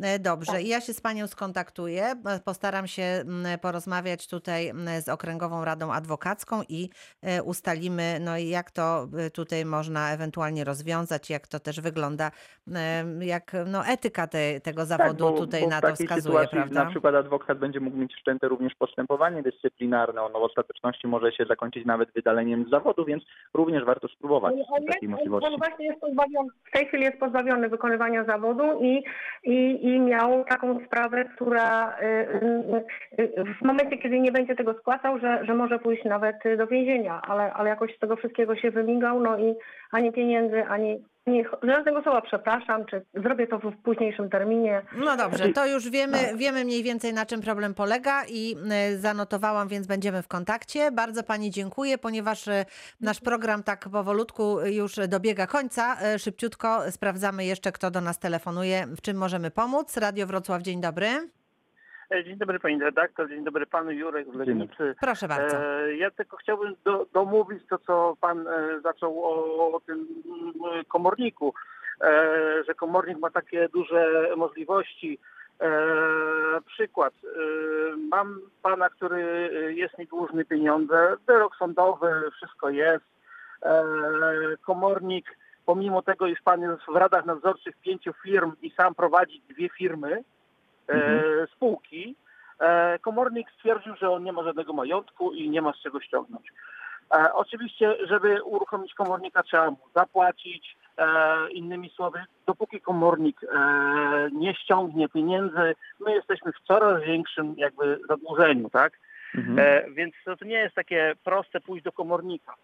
Tak? 0.00 0.04
E, 0.04 0.18
Dobrze, 0.18 0.52
Tak. 0.52 0.62
i 0.62 0.68
ja 0.68 0.80
się 0.80 0.92
z 0.92 1.00
Panią 1.00 1.26
skontaktuję. 1.26 2.04
Postaram 2.44 2.86
się 2.86 3.02
m, 3.02 3.46
porozmawiać 3.62 4.28
tutaj 4.28 4.68
m, 4.68 4.86
z 5.00 5.08
Okręgową 5.08 5.64
Radą 5.64 5.92
Adwokacką 5.92 6.60
i 6.68 6.88
e, 7.22 7.42
ustalimy, 7.42 8.18
no 8.20 8.38
i 8.38 8.48
jak 8.48 8.70
to 8.70 9.06
e, 9.18 9.30
tutaj 9.30 9.64
można 9.64 10.12
ewentualnie 10.12 10.64
rozwiązać, 10.64 11.30
jak 11.30 11.46
to 11.48 11.60
też 11.60 11.80
wygląda, 11.80 12.30
jak 13.20 13.52
no, 13.66 13.86
etyka 13.86 14.26
te, 14.26 14.60
tego 14.60 14.84
zawodu 14.84 15.24
Tak, 15.24 15.34
bo, 15.34 15.38
tutaj 15.38 15.60
bo 15.62 15.68
na 15.68 15.80
to 15.80 15.94
wskazuje, 15.94 16.22
sytuacji 16.22 16.58
prawda? 16.58 16.84
na 16.84 16.90
przykład 16.90 17.14
adwokat 17.14 17.58
będzie 17.58 17.80
mógł 17.80 17.96
mieć 17.96 18.14
wszczęte 18.14 18.48
również 18.48 18.74
postępowanie 18.74 19.42
dyscyplinarne, 19.42 20.22
ono 20.22 20.40
w 20.40 20.42
ostateczności 20.42 21.06
może 21.06 21.32
się 21.32 21.44
zakończyć 21.44 21.86
nawet 21.86 22.12
wydaleniem 22.12 22.64
z 22.66 22.70
zawodu, 22.70 23.04
więc 23.04 23.22
również 23.54 23.84
warto 23.84 24.08
spróbować 24.08 24.54
on, 24.54 24.84
takiej 24.86 25.08
jest, 25.08 25.10
możliwości. 25.10 25.52
on 25.52 25.58
właśnie 25.58 25.86
jest 25.86 26.00
pozbawiony, 26.00 26.48
w 26.68 26.72
tej 26.72 26.86
chwili 26.86 27.02
jest 27.04 27.18
pozbawiony 27.18 27.68
wykonywania 27.68 28.24
zawodu 28.24 28.64
i, 28.82 29.04
i, 29.42 29.83
i 29.84 30.00
miał 30.00 30.44
taką 30.44 30.84
sprawę, 30.86 31.24
która 31.24 31.98
y, 31.98 32.04
y, 33.18 33.22
y, 33.22 33.44
w 33.60 33.64
momencie, 33.64 33.98
kiedy 33.98 34.20
nie 34.20 34.32
będzie 34.32 34.56
tego 34.56 34.74
spłacał, 34.74 35.18
że, 35.18 35.44
że 35.44 35.54
może 35.54 35.78
pójść 35.78 36.04
nawet 36.04 36.36
do 36.58 36.66
więzienia, 36.66 37.20
ale, 37.22 37.52
ale 37.52 37.68
jakoś 37.70 37.96
z 37.96 37.98
tego 37.98 38.16
wszystkiego 38.16 38.56
się 38.56 38.70
wymigał, 38.70 39.20
no 39.20 39.38
i 39.38 39.54
ani 39.92 40.12
pieniędzy, 40.12 40.64
ani 40.64 41.04
nie, 41.26 41.44
żadnego 41.62 42.02
słowa 42.02 42.22
przepraszam, 42.22 42.86
czy 42.86 43.04
zrobię 43.14 43.46
to 43.46 43.58
w 43.58 43.76
późniejszym 43.82 44.30
terminie. 44.30 44.82
No 44.96 45.16
dobrze, 45.16 45.48
to 45.48 45.66
już 45.66 45.90
wiemy, 45.90 46.18
wiemy 46.36 46.64
mniej 46.64 46.82
więcej 46.82 47.12
na 47.12 47.26
czym 47.26 47.40
problem 47.40 47.74
polega 47.74 48.24
i 48.28 48.56
y, 48.92 48.98
zanotowałam, 48.98 49.68
więc 49.68 49.86
będziemy 49.86 50.22
w 50.22 50.28
kontakcie. 50.28 50.90
Bardzo 50.90 51.22
Pani 51.22 51.50
dziękuję, 51.50 51.98
ponieważ 51.98 52.48
y, 52.48 52.64
nasz 53.00 53.20
program 53.20 53.62
tak 53.62 53.88
powolutku 53.88 54.60
już 54.60 54.94
dobiega 55.08 55.46
końca. 55.46 55.96
Y, 56.14 56.18
Szybciutko 56.18 56.90
sprawdzamy 56.90 57.44
jeszcze, 57.44 57.72
kto 57.72 57.90
do 57.90 58.00
nas 58.00 58.18
telefonuje, 58.18 58.86
w 58.86 59.00
czym 59.00 59.16
możemy 59.16 59.50
pomóc. 59.50 59.96
Radio 59.96 60.26
Wrocław, 60.26 60.62
dzień 60.62 60.80
dobry. 60.80 61.08
E, 62.14 62.24
Dzień 62.24 62.36
dobry 62.36 62.60
pani 62.60 62.80
redaktor, 62.80 63.28
dzień 63.28 63.44
dobry 63.44 63.66
panu 63.66 63.90
Jurek 63.90 64.26
z 64.32 64.34
Legnicy. 64.34 64.94
Proszę 65.00 65.28
bardzo. 65.28 65.56
E, 65.56 65.96
ja 65.96 66.10
tylko 66.10 66.36
chciałbym 66.36 66.74
do, 66.84 67.06
domówić 67.12 67.62
to, 67.70 67.78
co 67.78 68.16
pan 68.20 68.48
e, 68.48 68.80
zaczął 68.80 69.24
o, 69.24 69.72
o 69.72 69.80
tym 69.80 70.06
mm, 70.26 70.84
komorniku, 70.84 71.54
że 72.66 72.74
komornik 72.74 73.18
ma 73.18 73.30
takie 73.30 73.68
duże 73.68 74.28
możliwości. 74.36 75.18
Przykład. 76.66 77.14
Mam 78.10 78.40
pana, 78.62 78.88
który 78.88 79.50
jest 79.76 79.98
mi 79.98 80.06
dłużny 80.06 80.44
pieniądze, 80.44 81.16
wyrok 81.26 81.56
sądowy, 81.56 82.30
wszystko 82.36 82.70
jest. 82.70 83.04
Komornik, 84.62 85.38
pomimo 85.66 86.02
tego, 86.02 86.26
iż 86.26 86.42
pan 86.42 86.60
jest 86.60 86.82
w 86.92 86.96
radach 86.96 87.24
nadzorczych 87.24 87.76
pięciu 87.76 88.12
firm 88.22 88.52
i 88.62 88.70
sam 88.70 88.94
prowadzi 88.94 89.42
dwie 89.48 89.68
firmy, 89.68 90.24
Mhm. 90.88 91.46
spółki, 91.46 92.16
e, 92.60 92.98
komornik 92.98 93.50
stwierdził, 93.50 93.96
że 93.96 94.10
on 94.10 94.24
nie 94.24 94.32
ma 94.32 94.42
żadnego 94.42 94.72
majątku 94.72 95.32
i 95.32 95.50
nie 95.50 95.62
ma 95.62 95.72
z 95.72 95.82
czego 95.82 96.00
ściągnąć. 96.00 96.52
E, 97.14 97.32
oczywiście, 97.32 97.94
żeby 98.06 98.42
uruchomić 98.42 98.94
komornika, 98.94 99.42
trzeba 99.42 99.70
mu 99.70 99.78
zapłacić. 99.94 100.76
E, 100.98 101.50
innymi 101.50 101.90
słowy, 101.90 102.24
dopóki 102.46 102.80
komornik 102.80 103.40
e, 103.44 104.28
nie 104.32 104.54
ściągnie 104.54 105.08
pieniędzy, 105.08 105.74
my 106.00 106.14
jesteśmy 106.14 106.52
w 106.52 106.66
coraz 106.66 107.02
większym 107.02 107.54
jakby 107.58 108.00
zadłużeniu, 108.08 108.70
tak? 108.70 108.92
Mhm. 109.34 109.58
E, 109.58 109.90
więc 109.90 110.14
to 110.24 110.44
nie 110.44 110.58
jest 110.58 110.74
takie 110.74 111.14
proste 111.24 111.60
pójść 111.60 111.84
do 111.84 111.92
komornika. 111.92 112.54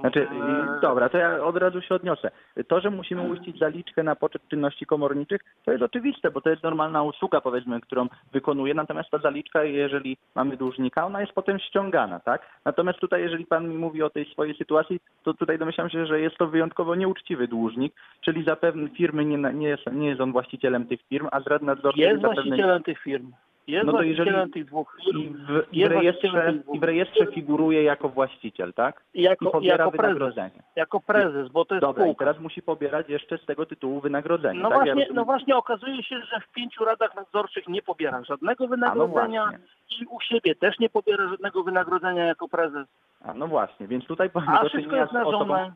Znaczy, 0.00 0.28
E, 0.30 0.80
dobra, 0.80 1.08
to 1.08 1.18
ja 1.18 1.44
od 1.44 1.56
razu 1.56 1.82
się 1.82 1.94
odniosę. 1.94 2.30
To, 2.68 2.80
że 2.80 2.90
musimy 2.90 3.22
uiścić 3.22 3.58
zaliczkę 3.58 4.02
na 4.02 4.16
poczet 4.16 4.48
czynności 4.48 4.86
komorniczych, 4.86 5.40
to 5.64 5.72
jest 5.72 5.84
oczywiste, 5.84 6.30
bo 6.30 6.40
to 6.40 6.50
jest 6.50 6.62
normalna 6.62 7.02
usługa, 7.02 7.40
powiedzmy, 7.40 7.80
którą 7.80 8.08
wykonuje, 8.32 8.74
natomiast 8.74 9.10
ta 9.10 9.18
zaliczka, 9.18 9.64
jeżeli 9.64 10.16
mamy 10.34 10.56
dłużnika, 10.56 11.06
ona 11.06 11.20
jest 11.20 11.32
potem 11.32 11.58
ściągana, 11.58 12.20
tak? 12.20 12.42
Natomiast 12.64 12.98
tutaj, 12.98 13.22
jeżeli 13.22 13.46
pan 13.46 13.68
mi 13.68 13.78
mówi 13.78 14.02
o 14.02 14.10
tej 14.10 14.24
swojej 14.32 14.54
sytuacji, 14.54 15.00
to 15.24 15.34
tutaj 15.34 15.58
domyślam 15.58 15.90
się, 15.90 16.06
że 16.06 16.20
jest 16.20 16.36
to 16.36 16.46
wyjątkowo 16.46 16.94
nieuczciwy 16.94 17.48
dłużnik, 17.48 17.94
czyli 18.20 18.44
zapewne 18.44 18.88
firmy 18.88 19.24
nie, 19.24 19.38
nie, 19.38 19.68
jest, 19.68 19.82
nie 19.92 20.08
jest 20.08 20.20
on 20.20 20.32
właścicielem 20.32 20.86
tych 20.86 21.00
firm, 21.02 21.28
a 21.32 21.40
z 21.40 21.46
rad 21.46 21.62
nadzorczych 21.62 22.04
Jest 22.04 22.22
zapewne... 22.22 22.42
właścicielem 22.42 22.82
tych 22.82 22.98
firm. 22.98 23.32
Jest 23.66 23.86
No 23.86 23.92
to 23.92 24.02
jeżeli- 24.02 24.16
właścicielem 24.16 24.50
tych 24.50 24.64
dwóch 24.64 24.96
I 25.00 25.04
firm. 25.04 25.34
w, 25.34 25.50
i, 25.50 25.64
w 25.70 25.76
Jest 25.76 25.92
rejestrze, 25.92 26.52
dwóch. 26.52 26.76
I 26.76 26.80
w 26.80 26.82
rejestrze 26.82 27.26
figuruje 27.26 27.82
jako 27.82 28.08
właściciel, 28.08 28.72
tak? 28.74 29.02
I 29.14 29.20
I 29.20 29.22
jako, 29.22 29.50
pobiera 29.50 29.76
jako 29.84 29.90
prezes. 29.90 30.06
wynagrodzenie. 30.06 30.62
Jako 30.76 31.00
prezes, 31.00 31.48
bo 31.48 31.64
to 31.64 31.74
jest 31.74 31.80
Dobra, 31.82 32.02
i 32.04 32.06
spółka. 32.06 32.24
teraz 32.24 32.40
musi 32.42 32.62
pobierać 32.62 33.08
jeszcze 33.08 33.38
z 33.38 33.46
tego 33.46 33.66
tytułu 33.66 34.00
wynagrodzenie. 34.00 34.60
No 34.60 34.68
tak? 34.68 34.78
Ja 34.78 34.84
właśnie, 34.84 34.92
rozumiem. 34.94 35.16
no 35.16 35.24
właśnie 35.24 35.56
okazuje 35.56 36.02
się, 36.02 36.20
że 36.20 36.40
w 36.40 36.52
pięciu 36.52 36.84
radach 36.84 37.14
nadzorczych 37.16 37.68
nie 37.68 37.82
pobiera 37.82 38.24
żadnego 38.24 38.64
no 38.64 38.70
wynagrodzenia 38.70 39.42
właśnie. 39.42 39.58
i 40.00 40.06
u 40.06 40.20
siebie 40.20 40.54
też 40.54 40.78
nie 40.78 40.88
pobiera 40.90 41.28
żadnego 41.28 41.62
wynagrodzenia 41.62 42.24
jako 42.24 42.48
prezes. 42.48 42.86
A 43.24 43.34
no 43.34 43.46
właśnie, 43.46 43.86
więc 43.86 44.06
tutaj 44.06 44.30
mamy 44.34 44.46
A 44.48 44.52
do 44.52 44.58
wszystko 44.68 44.78
czynienia 44.80 45.00
jest 45.02 45.12
z 45.12 45.16
osobą. 45.16 45.72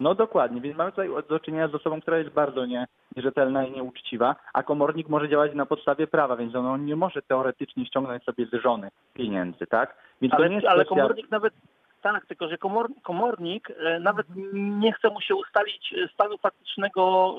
No 0.00 0.14
dokładnie, 0.14 0.60
więc 0.60 0.76
mamy 0.76 0.90
tutaj 0.90 1.08
do 1.28 1.40
czynienia 1.40 1.68
z 1.68 1.74
osobą, 1.74 2.00
która 2.00 2.18
jest 2.18 2.30
bardzo 2.30 2.66
nie, 2.66 2.86
nierzetelna 3.16 3.64
i 3.64 3.72
nieuczciwa, 3.72 4.36
a 4.52 4.62
komornik 4.62 5.08
może 5.08 5.28
działać 5.28 5.54
na 5.54 5.66
podstawie 5.66 6.06
prawa, 6.06 6.36
więc 6.36 6.54
on, 6.54 6.66
on 6.66 6.84
nie 6.84 6.96
może 6.96 7.22
teoretycznie 7.22 7.86
ściągnąć 7.86 8.24
sobie 8.24 8.46
z 8.46 8.62
żony 8.62 8.90
pieniędzy, 9.14 9.66
tak? 9.66 9.96
Więc 10.20 10.34
to 10.34 10.38
nie 10.38 10.44
Ale, 10.44 10.54
jest 10.54 10.66
ale 10.66 10.84
kwestia... 10.84 11.02
komornik 11.02 11.30
nawet, 11.30 11.54
tak, 12.02 12.26
tylko 12.26 12.48
że 12.48 12.58
komor, 12.58 12.88
komornik 13.02 13.70
e, 13.70 14.00
nawet 14.00 14.26
nie 14.52 14.92
chce 14.92 15.10
mu 15.10 15.20
się 15.20 15.34
ustalić 15.34 15.94
e, 15.94 16.08
stanu 16.08 16.38
faktycznego 16.38 17.34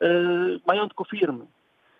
e, 0.00 0.06
e, 0.06 0.10
majątku 0.66 1.04
firmy, 1.04 1.46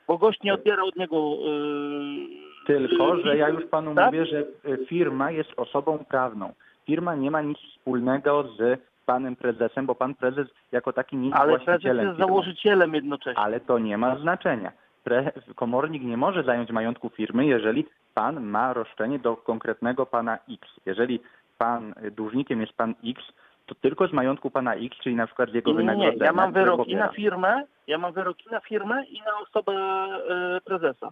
bo 0.08 0.18
gość 0.18 0.42
nie 0.42 0.54
odbiera 0.54 0.82
od 0.82 0.96
niego 0.96 1.16
e, 1.16 2.66
Tylko, 2.66 3.16
że 3.16 3.36
ja 3.36 3.48
już 3.48 3.64
panu 3.64 3.94
tak? 3.94 4.06
mówię, 4.06 4.26
że 4.26 4.44
firma 4.86 5.30
jest 5.30 5.50
osobą 5.56 6.04
prawną. 6.08 6.52
Firma 6.86 7.14
nie 7.14 7.30
ma 7.30 7.42
nic 7.42 7.58
wspólnego 7.58 8.42
z 8.58 8.89
panem 9.12 9.36
prezesem, 9.36 9.86
bo 9.86 9.94
pan 9.94 10.14
prezes 10.14 10.48
jako 10.72 10.92
taki 10.92 11.16
nie 11.16 11.28
jest 11.28 11.40
Ale 11.40 11.58
prezes 11.58 11.84
jest 11.84 12.18
założycielem 12.18 12.94
jednocześnie. 12.94 13.42
Ale 13.42 13.60
to 13.60 13.78
nie 13.78 13.98
ma 13.98 14.16
znaczenia. 14.16 14.72
Pre, 15.04 15.32
komornik 15.54 16.02
nie 16.02 16.16
może 16.16 16.42
zająć 16.42 16.70
majątku 16.70 17.08
firmy, 17.08 17.46
jeżeli 17.46 17.86
pan 18.14 18.40
ma 18.40 18.72
roszczenie 18.72 19.18
do 19.18 19.36
konkretnego 19.36 20.06
pana 20.06 20.38
X. 20.50 20.68
Jeżeli 20.86 21.20
pan 21.58 21.94
dłużnikiem 22.10 22.60
jest 22.60 22.72
pan 22.72 22.94
X, 23.04 23.22
to 23.66 23.74
tylko 23.74 24.08
z 24.08 24.12
majątku 24.12 24.50
pana 24.50 24.74
X, 24.74 24.98
czyli 25.02 25.14
na 25.16 25.26
przykład 25.26 25.50
z 25.50 25.54
jego 25.54 25.70
Nie, 25.70 25.76
nie, 25.76 25.82
wynagrodzenia. 25.82 26.24
Ja 26.24 26.32
mam 26.32 26.52
wyroki 26.52 26.78
pobiera. 26.78 27.06
na 27.06 27.12
firmę, 27.12 27.62
ja 27.86 27.98
mam 27.98 28.12
wyroki 28.12 28.50
na 28.50 28.60
firmę 28.60 29.04
i 29.04 29.20
na 29.20 29.38
osobę 29.42 29.72
e, 29.72 30.60
prezesa. 30.64 31.08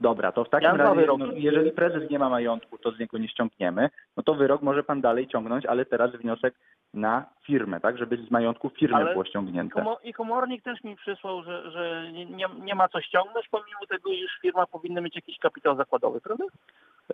Dobra, 0.00 0.32
to 0.32 0.44
w 0.44 0.48
takim 0.50 0.68
Ja 0.68 0.76
razie, 0.76 0.94
wyroki. 1.00 1.22
no, 1.22 1.32
jeżeli 1.34 1.70
prezes 1.70 2.10
nie 2.10 2.18
ma 2.18 2.28
majątku, 2.30 2.78
to 2.78 2.90
z 2.92 2.98
niego 2.98 3.18
nie 3.18 3.28
ściągniemy, 3.28 3.90
no 4.16 4.22
to 4.22 4.34
wyrok 4.34 4.62
może 4.62 4.82
pan 4.84 5.00
dalej 5.00 5.26
ciągnąć, 5.28 5.66
ale 5.66 5.84
teraz 5.86 6.10
wniosek 6.12 6.54
na 6.94 7.24
firmę, 7.42 7.80
tak, 7.80 7.98
żeby 7.98 8.16
z 8.16 8.30
majątku 8.30 8.70
firmy 8.70 8.96
Ale 8.96 9.12
było 9.12 9.24
ściągnięte. 9.24 9.84
I 10.04 10.12
komornik 10.12 10.62
też 10.62 10.84
mi 10.84 10.96
przysłał, 10.96 11.42
że, 11.42 11.70
że 11.70 12.12
nie, 12.12 12.46
nie, 12.60 12.74
ma 12.74 12.88
co 12.88 13.00
ściągnąć, 13.00 13.48
pomimo 13.48 13.78
tego, 13.88 14.10
iż 14.10 14.38
firma 14.42 14.66
powinna 14.66 15.00
mieć 15.00 15.16
jakiś 15.16 15.38
kapitał 15.38 15.76
zakładowy, 15.76 16.20
prawda? 16.20 16.44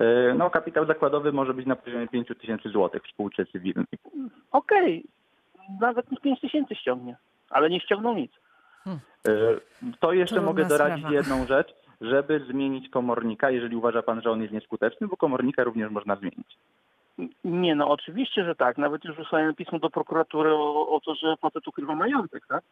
E, 0.00 0.34
No, 0.34 0.50
kapitał 0.50 0.86
zakładowy 0.86 1.32
może 1.32 1.54
być 1.54 1.66
na 1.66 1.76
poziomie 1.76 2.08
5 2.08 2.28
tysięcy 2.40 2.68
złotych 2.68 3.02
w 3.02 3.10
spółce 3.10 3.46
cywilnej. 3.46 3.86
Okej, 4.52 5.04
nawet 5.80 6.06
5 6.22 6.40
tysięcy 6.40 6.74
ściągnie, 6.74 7.16
ale 7.50 7.70
nie 7.70 7.80
ściągnął 7.80 8.14
nic. 8.14 8.32
E, 8.86 9.30
To 10.00 10.12
jeszcze 10.12 10.34
Trudna 10.34 10.50
mogę 10.50 10.64
doradzić 10.64 10.98
sprawa. 10.98 11.14
jedną 11.16 11.46
rzecz, 11.46 11.74
żeby 12.02 12.44
zmienić 12.50 12.88
komornika, 12.88 13.50
jeżeli 13.50 13.76
uważa 13.76 14.02
pan, 14.02 14.22
że 14.22 14.30
on 14.30 14.42
jest 14.42 14.52
nieskuteczny, 14.52 15.08
bo 15.08 15.16
komornika 15.16 15.64
również 15.64 15.90
można 15.90 16.16
zmienić. 16.16 16.58
Nie, 17.44 17.74
no 17.74 17.88
oczywiście, 17.88 18.44
że 18.44 18.54
tak. 18.54 18.78
Nawet 18.78 19.04
już 19.04 19.16
wysłałem 19.16 19.54
pismo 19.54 19.78
do 19.78 19.90
prokuratury 19.90 20.54
o, 20.54 20.88
o 20.88 21.00
to, 21.00 21.14
że 21.14 21.36
facet 21.36 21.68
ukrywa 21.68 21.94
majątek, 21.94 22.46
tak? 22.48 22.64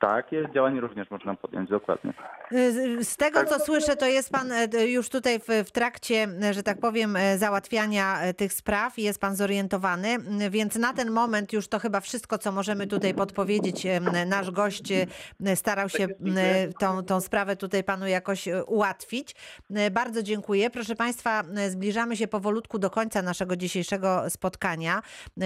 Takie 0.00 0.48
działanie 0.54 0.80
również 0.80 1.10
można 1.10 1.34
podjąć, 1.34 1.70
dokładnie. 1.70 2.12
Z, 2.50 3.08
z 3.08 3.16
tego, 3.16 3.44
co 3.44 3.58
słyszę, 3.58 3.96
to 3.96 4.06
jest 4.06 4.32
pan 4.32 4.52
e, 4.52 4.86
już 4.86 5.08
tutaj 5.08 5.38
w, 5.40 5.68
w 5.68 5.70
trakcie, 5.70 6.28
e, 6.42 6.54
że 6.54 6.62
tak 6.62 6.80
powiem, 6.80 7.16
e, 7.16 7.38
załatwiania 7.38 8.16
tych 8.36 8.52
spraw 8.52 8.98
i 8.98 9.02
jest 9.02 9.20
pan 9.20 9.36
zorientowany, 9.36 10.16
więc 10.50 10.76
na 10.76 10.92
ten 10.92 11.10
moment 11.10 11.52
już 11.52 11.68
to 11.68 11.78
chyba 11.78 12.00
wszystko, 12.00 12.38
co 12.38 12.52
możemy 12.52 12.86
tutaj 12.86 13.14
podpowiedzieć. 13.14 13.86
Nasz 14.26 14.50
gość 14.50 14.92
starał 15.54 15.88
się 15.88 16.06
tą, 16.80 17.02
tą 17.02 17.20
sprawę 17.20 17.56
tutaj 17.56 17.84
panu 17.84 18.06
jakoś 18.06 18.48
ułatwić. 18.66 19.34
Bardzo 19.92 20.22
dziękuję. 20.22 20.70
Proszę 20.70 20.94
państwa, 20.94 21.42
zbliżamy 21.68 22.16
się 22.16 22.28
powolutku 22.28 22.78
do 22.78 22.90
końca 22.90 23.22
naszego 23.22 23.56
dzisiejszego 23.62 24.30
spotkania. 24.30 25.02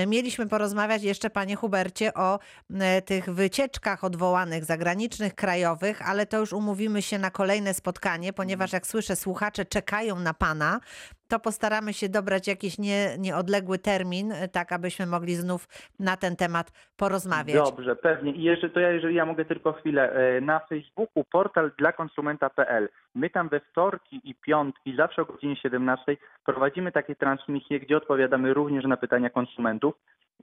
Mieliśmy 0.06 0.46
porozmawiać 0.46 1.02
jeszcze, 1.02 1.30
panie 1.30 1.56
Hubercie, 1.56 2.14
o 2.14 2.38
e, 2.80 3.02
tych 3.02 3.24
wycieczkach 3.30 4.04
odwołanych, 4.04 4.64
zagranicznych, 4.64 5.34
krajowych, 5.34 6.08
ale 6.08 6.26
to 6.26 6.38
już 6.38 6.52
umówimy 6.52 7.02
się 7.02 7.18
na 7.18 7.30
kolejne 7.30 7.74
spotkanie, 7.74 8.32
ponieważ 8.32 8.72
jak 8.72 8.86
słyszę, 8.86 9.16
słuchacze 9.16 9.64
czekają 9.64 10.18
na 10.18 10.34
pana, 10.34 10.80
to 11.28 11.38
postaramy 11.38 11.92
się 11.92 12.08
dobrać 12.08 12.48
jakiś 12.48 12.78
nie, 12.78 13.18
nieodległy 13.18 13.78
termin, 13.78 14.32
e, 14.32 14.48
tak 14.48 14.72
abyśmy 14.72 15.06
mogli 15.06 15.34
znów 15.34 15.68
na 15.98 16.16
ten 16.16 16.36
temat 16.36 16.72
porozmawiać. 16.96 17.70
Dobrze, 17.70 17.96
pewnie. 17.96 18.32
I 18.32 18.42
jeszcze 18.42 18.70
to 18.70 18.80
ja, 18.80 18.90
jeżeli 18.90 19.14
ja 19.14 19.26
mogę 19.26 19.44
tylko 19.44 19.72
chwilę, 19.72 20.12
e, 20.12 20.40
na 20.40 20.60
Facebooku 20.60 21.24
portal 21.24 21.70
dla 21.78 21.92
konsumenta.pl. 21.92 22.88
My 23.16 23.30
tam 23.30 23.48
we 23.48 23.60
wtorki 23.60 24.20
i 24.24 24.34
piątki, 24.34 24.96
zawsze 24.96 25.22
o 25.22 25.24
godzinie 25.24 25.56
17 25.56 26.16
prowadzimy 26.46 26.92
takie 26.92 27.16
transmisje, 27.16 27.80
gdzie 27.80 27.96
odpowiadamy 27.96 28.54
również 28.54 28.84
na 28.84 28.96
pytania 28.96 29.30
konsumentów. 29.30 29.94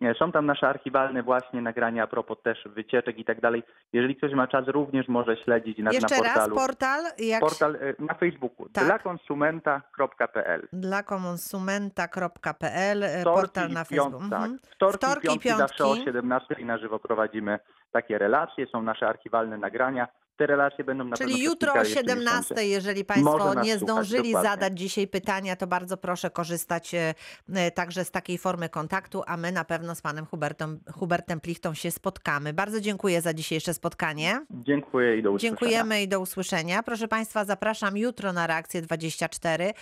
E, 0.01 0.13
Są 0.13 0.31
tam 0.31 0.45
nasze 0.45 0.67
archiwalne 0.67 1.23
właśnie 1.23 1.61
nagrania 1.61 2.03
a 2.03 2.07
propos 2.07 2.37
też 2.43 2.63
wycieczek 2.65 3.19
i 3.19 3.25
tak 3.25 3.41
dalej. 3.41 3.63
Jeżeli 3.93 4.15
ktoś 4.15 4.33
ma 4.33 4.47
czas, 4.47 4.67
również 4.67 5.07
może 5.07 5.37
śledzić 5.37 5.77
na, 5.77 5.91
Jeszcze 5.91 6.17
na 6.17 6.23
raz, 6.23 6.33
portalu. 6.33 6.55
portal, 6.55 7.03
jak 7.17 7.39
Portal 7.39 7.75
e, 7.75 7.93
na 7.99 8.13
Facebooku 8.13 8.69
Tak. 8.69 8.85
dla 8.85 8.99
konsumenta.pl. 8.99 10.67
dla 10.73 11.03
konsumenta.pl, 11.03 13.03
e, 13.03 13.23
portal 13.23 13.69
na 13.69 13.83
Facebooku. 13.83 14.29
Tak. 14.29 14.41
Mhm. 14.41 14.59
Wtorki, 14.75 14.97
Wtorki, 14.97 15.27
i 15.27 15.29
piątki, 15.29 15.49
piątki. 15.49 15.67
zawsze 15.67 15.85
o 15.85 15.95
17 15.95 16.65
na 16.65 16.77
żywo 16.77 16.99
prowadzimy 16.99 17.59
takie 17.91 18.17
relacje, 18.17 18.67
są 18.67 18.81
nasze 18.81 19.07
archiwalne 19.07 19.57
nagrania. 19.57 20.07
Te 20.37 20.47
relacje 20.47 20.83
będą 20.83 21.03
na 21.03 21.17
Czyli 21.17 21.43
jutro 21.43 21.71
o 21.71 21.73
kilka 21.73 21.89
jeszcze 21.89 21.99
17, 21.99 22.39
miesięcy. 22.41 22.65
jeżeli 22.65 23.05
Państwo 23.05 23.53
nie 23.53 23.61
słuchać, 23.61 23.79
zdążyli 23.79 24.31
dokładnie. 24.31 24.51
zadać 24.51 24.79
dzisiaj 24.79 25.07
pytania, 25.07 25.55
to 25.55 25.67
bardzo 25.67 25.97
proszę 25.97 26.29
korzystać 26.29 26.93
e, 26.93 27.13
e, 27.53 27.71
także 27.71 28.05
z 28.05 28.11
takiej 28.11 28.37
formy 28.37 28.69
kontaktu, 28.69 29.23
a 29.27 29.37
my 29.37 29.51
na 29.51 29.65
pewno 29.65 29.95
z 29.95 30.01
Panem 30.01 30.25
Hubertem, 30.25 30.79
Hubertem 30.93 31.39
Plichtą 31.39 31.73
się 31.73 31.91
spotkamy. 31.91 32.53
Bardzo 32.53 32.81
dziękuję 32.81 33.21
za 33.21 33.33
dzisiejsze 33.33 33.73
spotkanie. 33.73 34.45
Dziękuję 34.51 35.17
i 35.17 35.23
do 35.23 35.31
usłyszenia. 35.31 35.49
Dziękujemy 35.49 36.01
i 36.01 36.07
do 36.07 36.19
usłyszenia. 36.19 36.83
Proszę 36.83 37.07
Państwa, 37.07 37.45
zapraszam 37.45 37.97
jutro 37.97 38.33
na 38.33 38.47
reakcję 38.47 38.81
24. 38.81 39.73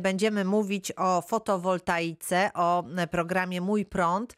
Będziemy 0.00 0.44
mówić 0.44 0.92
o 0.96 1.22
fotowoltaice, 1.22 2.50
o 2.54 2.84
programie 3.10 3.60
Mój 3.60 3.84
Prąd. 3.84 4.36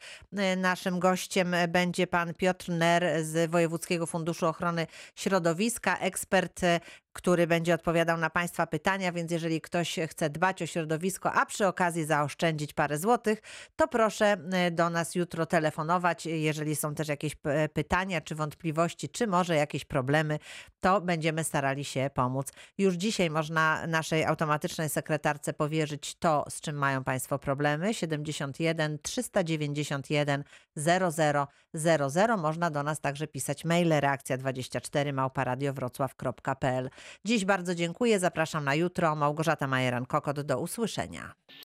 Naszym 0.56 0.98
gościem 0.98 1.54
będzie 1.68 2.06
pan 2.06 2.34
Piotr 2.34 2.68
Ner 2.68 3.24
z 3.24 3.50
Wojewódzkiego 3.50 4.06
Funduszu 4.06 4.46
Ochrony 4.46 4.86
Środowiska, 5.14 5.59
ekspert 6.00 6.64
który 7.12 7.46
będzie 7.46 7.74
odpowiadał 7.74 8.18
na 8.18 8.30
Państwa 8.30 8.66
pytania, 8.66 9.12
więc 9.12 9.32
jeżeli 9.32 9.60
ktoś 9.60 9.98
chce 10.08 10.30
dbać 10.30 10.62
o 10.62 10.66
środowisko, 10.66 11.32
a 11.32 11.46
przy 11.46 11.66
okazji 11.66 12.04
zaoszczędzić 12.04 12.72
parę 12.72 12.98
złotych, 12.98 13.42
to 13.76 13.88
proszę 13.88 14.36
e, 14.52 14.70
do 14.70 14.90
nas 14.90 15.14
jutro 15.14 15.46
telefonować. 15.46 16.26
Jeżeli 16.26 16.76
są 16.76 16.94
też 16.94 17.08
jakieś 17.08 17.34
p- 17.34 17.68
pytania 17.68 18.20
czy 18.20 18.34
wątpliwości, 18.34 19.08
czy 19.08 19.26
może 19.26 19.56
jakieś 19.56 19.84
problemy, 19.84 20.38
to 20.80 21.00
będziemy 21.00 21.44
starali 21.44 21.84
się 21.84 22.10
pomóc. 22.14 22.52
Już 22.78 22.94
dzisiaj 22.94 23.30
można 23.30 23.86
naszej 23.86 24.24
automatycznej 24.24 24.88
sekretarce 24.88 25.52
powierzyć 25.52 26.14
to, 26.14 26.44
z 26.48 26.60
czym 26.60 26.76
mają 26.76 27.04
Państwo 27.04 27.38
problemy. 27.38 27.94
71 27.94 28.98
391 29.02 30.44
0000. 30.76 32.36
Można 32.36 32.70
do 32.70 32.82
nas 32.82 33.00
także 33.00 33.26
pisać 33.26 33.64
maile 33.64 33.92
reakcja24 33.92 35.12
małparadiowrocław.pl. 35.12 36.90
Dziś 37.24 37.44
bardzo 37.44 37.74
dziękuję, 37.74 38.18
zapraszam 38.18 38.64
na 38.64 38.74
jutro. 38.74 39.16
Małgorzata 39.16 39.66
Majeran-Kokot, 39.66 40.42
do 40.42 40.60
usłyszenia. 40.60 41.34